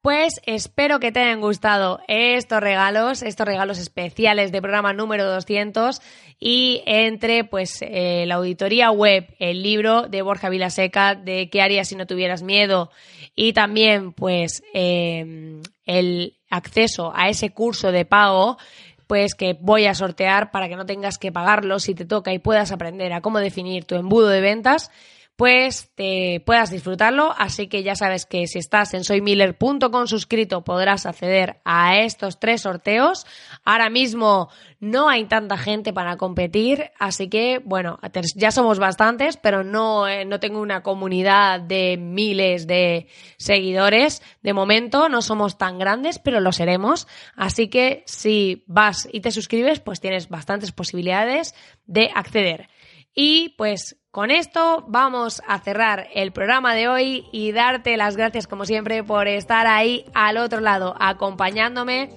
Pues 0.02 0.40
espero 0.46 0.98
que 0.98 1.12
te 1.12 1.20
hayan 1.20 1.40
gustado 1.40 2.00
estos 2.08 2.61
regalos, 2.61 3.22
estos 3.22 3.46
regalos 3.46 3.78
especiales 3.78 4.50
de 4.50 4.61
programa 4.61 4.92
número 4.92 5.24
200 5.30 6.02
y 6.40 6.82
entre 6.87 7.44
pues 7.44 7.78
eh, 7.82 8.24
la 8.26 8.35
auditoría 8.35 8.90
web, 8.90 9.28
el 9.38 9.62
libro 9.62 10.08
de 10.08 10.22
Borja 10.22 10.48
Vilaseca 10.48 11.14
de 11.14 11.48
qué 11.50 11.62
harías 11.62 11.87
si 11.87 11.94
no 11.94 12.08
tuvieras 12.08 12.42
miedo 12.42 12.90
y 13.35 13.53
también 13.53 14.12
pues 14.12 14.62
em, 14.75 15.62
el 15.85 16.37
acceso 16.51 17.12
a 17.14 17.29
ese 17.29 17.51
curso 17.51 17.92
de 17.92 18.05
pago 18.05 18.59
pues 19.07 19.35
que 19.35 19.57
voy 19.61 19.87
a 19.87 19.95
sortear 19.95 20.51
para 20.51 20.68
que 20.68 20.77
no 20.77 20.87
tengas 20.87 21.18
que 21.18 21.33
pagarlo 21.33 21.79
si 21.79 21.95
te 21.95 22.05
toca 22.05 22.33
y 22.33 22.38
puedas 22.38 22.73
aprender 22.73 23.12
a 23.12 23.21
cómo 23.21 23.40
definir 23.40 23.85
tu 23.85 23.95
embudo 23.95 24.29
de 24.29 24.40
ventas 24.40 24.90
pues 25.37 25.90
te 25.95 26.42
puedas 26.45 26.71
disfrutarlo. 26.71 27.35
Así 27.37 27.66
que 27.66 27.83
ya 27.83 27.95
sabes 27.95 28.27
que 28.27 28.47
si 28.47 28.59
estás 28.59 28.95
en 28.95 29.05
soymiller.com 29.05 30.07
suscrito 30.07 30.62
podrás 30.62 31.07
acceder 31.07 31.61
a 31.64 31.99
estos 32.01 32.38
tres 32.38 32.62
sorteos. 32.62 33.27
Ahora 33.64 33.90
mismo 33.90 34.51
no 34.79 35.09
hay 35.09 35.25
tanta 35.25 35.57
gente 35.57 35.92
para 35.92 36.16
competir, 36.16 36.90
así 36.99 37.29
que 37.29 37.61
bueno, 37.64 37.99
ya 38.35 38.51
somos 38.51 38.79
bastantes, 38.79 39.37
pero 39.37 39.64
no, 39.64 40.09
eh, 40.09 40.25
no 40.25 40.40
tengo 40.40 40.61
una 40.61 40.83
comunidad 40.83 41.61
de 41.61 41.97
miles 41.97 42.66
de 42.66 43.07
seguidores. 43.37 44.23
De 44.42 44.53
momento 44.53 45.09
no 45.09 45.23
somos 45.23 45.57
tan 45.57 45.79
grandes, 45.79 46.18
pero 46.18 46.40
lo 46.40 46.53
seremos. 46.53 47.07
Así 47.37 47.68
que 47.68 48.03
si 48.07 48.64
vas 48.66 49.09
y 49.12 49.21
te 49.21 49.31
suscribes, 49.31 49.81
pues 49.81 50.01
tienes 50.01 50.29
bastantes 50.29 50.73
posibilidades 50.73 51.55
de 51.87 52.11
acceder. 52.14 52.68
Y 53.14 53.51
pues 53.59 54.02
con 54.12 54.31
esto 54.31 54.85
vamos 54.88 55.42
a 55.48 55.59
cerrar 55.59 56.07
el 56.14 56.33
programa 56.33 56.75
de 56.75 56.87
hoy 56.87 57.27
y 57.33 57.53
darte 57.53 57.96
las 57.96 58.14
gracias 58.14 58.46
como 58.46 58.66
siempre 58.66 59.03
por 59.03 59.27
estar 59.27 59.66
ahí 59.66 60.05
al 60.12 60.37
otro 60.37 60.61
lado 60.61 60.94
acompañándome 61.01 62.11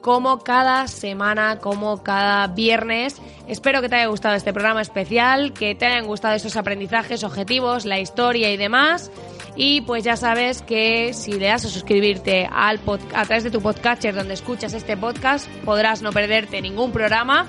como 0.00 0.40
cada 0.40 0.88
semana, 0.88 1.60
como 1.60 2.02
cada 2.02 2.48
viernes. 2.48 3.22
Espero 3.46 3.80
que 3.80 3.88
te 3.88 3.94
haya 3.94 4.06
gustado 4.06 4.34
este 4.34 4.52
programa 4.52 4.82
especial, 4.82 5.52
que 5.52 5.76
te 5.76 5.86
hayan 5.86 6.06
gustado 6.06 6.34
estos 6.34 6.56
aprendizajes, 6.56 7.22
objetivos, 7.22 7.84
la 7.84 8.00
historia 8.00 8.52
y 8.52 8.56
demás. 8.56 9.12
Y 9.54 9.82
pues 9.82 10.02
ya 10.02 10.16
sabes 10.16 10.62
que 10.62 11.12
si 11.12 11.32
le 11.32 11.46
das 11.46 11.64
a 11.64 11.68
suscribirte 11.68 12.48
al 12.52 12.80
a 13.14 13.24
través 13.24 13.44
de 13.44 13.50
tu 13.52 13.60
podcatcher 13.60 14.16
donde 14.16 14.34
escuchas 14.34 14.74
este 14.74 14.96
podcast, 14.96 15.48
podrás 15.64 16.02
no 16.02 16.10
perderte 16.10 16.60
ningún 16.60 16.90
programa 16.90 17.46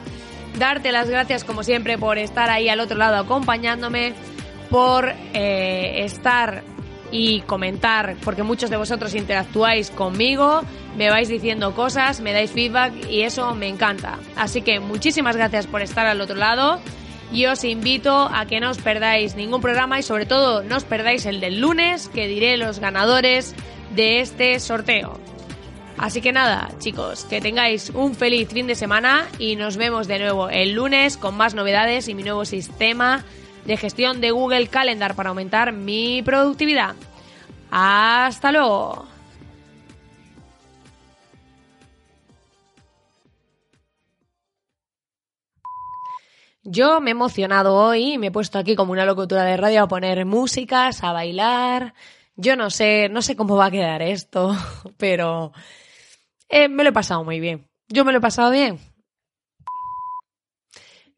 darte 0.57 0.91
las 0.91 1.09
gracias 1.09 1.43
como 1.43 1.63
siempre 1.63 1.97
por 1.97 2.17
estar 2.17 2.49
ahí 2.49 2.69
al 2.69 2.79
otro 2.79 2.97
lado 2.97 3.17
acompañándome, 3.17 4.13
por 4.69 5.13
eh, 5.33 6.03
estar 6.03 6.63
y 7.11 7.41
comentar, 7.41 8.15
porque 8.23 8.43
muchos 8.43 8.69
de 8.69 8.77
vosotros 8.77 9.15
interactuáis 9.15 9.89
conmigo, 9.91 10.61
me 10.97 11.09
vais 11.09 11.29
diciendo 11.29 11.73
cosas, 11.73 12.19
me 12.19 12.33
dais 12.33 12.51
feedback 12.51 12.93
y 13.09 13.21
eso 13.21 13.55
me 13.55 13.67
encanta. 13.67 14.17
Así 14.35 14.61
que 14.61 14.79
muchísimas 14.79 15.37
gracias 15.37 15.67
por 15.67 15.81
estar 15.81 16.05
al 16.05 16.19
otro 16.19 16.35
lado 16.35 16.79
y 17.31 17.45
os 17.45 17.63
invito 17.63 18.29
a 18.33 18.45
que 18.45 18.59
no 18.59 18.71
os 18.71 18.77
perdáis 18.77 19.35
ningún 19.35 19.61
programa 19.61 19.99
y 19.99 20.03
sobre 20.03 20.25
todo 20.25 20.63
no 20.63 20.77
os 20.77 20.83
perdáis 20.83 21.25
el 21.25 21.39
del 21.39 21.59
lunes 21.61 22.09
que 22.09 22.27
diré 22.27 22.57
los 22.57 22.79
ganadores 22.79 23.55
de 23.95 24.19
este 24.19 24.59
sorteo. 24.59 25.19
Así 25.97 26.21
que 26.21 26.31
nada, 26.31 26.69
chicos, 26.77 27.25
que 27.25 27.41
tengáis 27.41 27.89
un 27.89 28.13
feliz 28.13 28.49
fin 28.49 28.67
de 28.67 28.75
semana 28.75 29.27
y 29.39 29.55
nos 29.55 29.77
vemos 29.77 30.07
de 30.07 30.19
nuevo 30.19 30.47
el 30.47 30.73
lunes 30.73 31.17
con 31.17 31.35
más 31.35 31.55
novedades 31.55 32.07
y 32.07 32.13
mi 32.13 32.21
nuevo 32.21 32.45
sistema 32.45 33.25
de 33.65 33.77
gestión 33.77 34.21
de 34.21 34.29
Google 34.29 34.67
Calendar 34.67 35.15
para 35.15 35.29
aumentar 35.29 35.73
mi 35.73 36.21
productividad. 36.21 36.95
Hasta 37.71 38.51
luego. 38.51 39.07
Yo 46.63 46.99
me 46.99 47.09
he 47.09 47.11
emocionado 47.11 47.75
hoy, 47.75 48.17
me 48.17 48.27
he 48.27 48.31
puesto 48.31 48.59
aquí 48.59 48.75
como 48.75 48.91
una 48.91 49.05
locutora 49.05 49.45
de 49.45 49.57
radio 49.57 49.83
a 49.83 49.87
poner 49.87 50.25
músicas, 50.25 51.03
a 51.03 51.13
bailar, 51.13 51.93
Yo 52.35 52.55
no 52.55 52.69
sé, 52.69 53.09
no 53.09 53.21
sé 53.21 53.35
cómo 53.35 53.55
va 53.55 53.67
a 53.67 53.71
quedar 53.71 54.01
esto, 54.01 54.55
pero 54.97 55.53
eh, 56.49 56.69
me 56.69 56.83
lo 56.83 56.89
he 56.89 56.93
pasado 56.93 57.23
muy 57.23 57.39
bien. 57.39 57.67
Yo 57.87 58.05
me 58.05 58.11
lo 58.11 58.19
he 58.19 58.21
pasado 58.21 58.51
bien. 58.51 58.79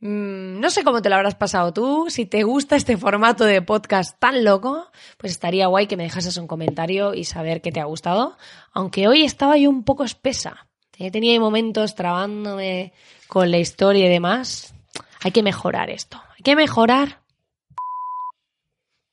Mm, 0.01 0.61
no 0.61 0.69
sé 0.69 0.83
cómo 0.83 1.01
te 1.01 1.09
lo 1.09 1.15
habrás 1.15 1.35
pasado 1.35 1.73
tú. 1.73 2.05
Si 2.09 2.25
te 2.25 2.43
gusta 2.43 2.75
este 2.75 2.97
formato 2.97 3.43
de 3.43 3.61
podcast 3.61 4.17
tan 4.19 4.43
loco, 4.43 4.87
pues 5.17 5.31
estaría 5.33 5.67
guay 5.67 5.87
que 5.87 5.97
me 5.97 6.03
dejases 6.03 6.37
un 6.37 6.47
comentario 6.47 7.13
y 7.13 7.25
saber 7.25 7.61
que 7.61 7.71
te 7.71 7.81
ha 7.81 7.85
gustado. 7.85 8.37
Aunque 8.71 9.07
hoy 9.07 9.23
estaba 9.23 9.57
yo 9.57 9.69
un 9.69 9.83
poco 9.83 10.03
espesa. 10.03 10.67
Tenía 10.91 11.39
momentos 11.39 11.95
trabándome 11.95 12.93
con 13.27 13.51
la 13.51 13.57
historia 13.57 14.05
y 14.05 14.09
demás. 14.09 14.73
Hay 15.21 15.31
que 15.31 15.43
mejorar 15.43 15.89
esto. 15.89 16.21
Hay 16.37 16.43
que 16.43 16.55
mejorar. 16.55 17.21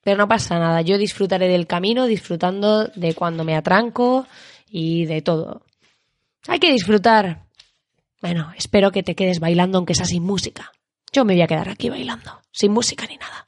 Pero 0.03 0.17
no 0.17 0.29
pasa 0.29 0.59
nada. 0.59 0.83
Yo 0.83 0.99
disfrutaré 0.99 1.49
del 1.49 1.67
camino, 1.67 2.07
disfrutando 2.07 2.87
de 2.87 3.14
cuando 3.14 3.45
me 3.45 3.57
atranco 3.57 4.27
y 4.69 5.05
de 5.07 5.23
todo. 5.23 5.62
Hay 6.49 6.59
que 6.59 6.73
disfrutar. 6.73 7.47
Bueno, 8.21 8.53
espero 8.57 8.93
que 8.93 9.03
te 9.03 9.15
quedes 9.15 9.41
bailando 9.41 9.79
aunque 9.79 9.95
sea 9.95 10.07
sin 10.07 10.23
música. 10.23 10.73
Yo 11.13 11.25
me 11.25 11.35
voy 11.35 11.43
a 11.43 11.47
quedar 11.47 11.69
aquí 11.69 11.89
bailando, 11.89 12.41
sin 12.53 12.73
música 12.73 13.07
ni 13.07 13.17
nada. 13.17 13.46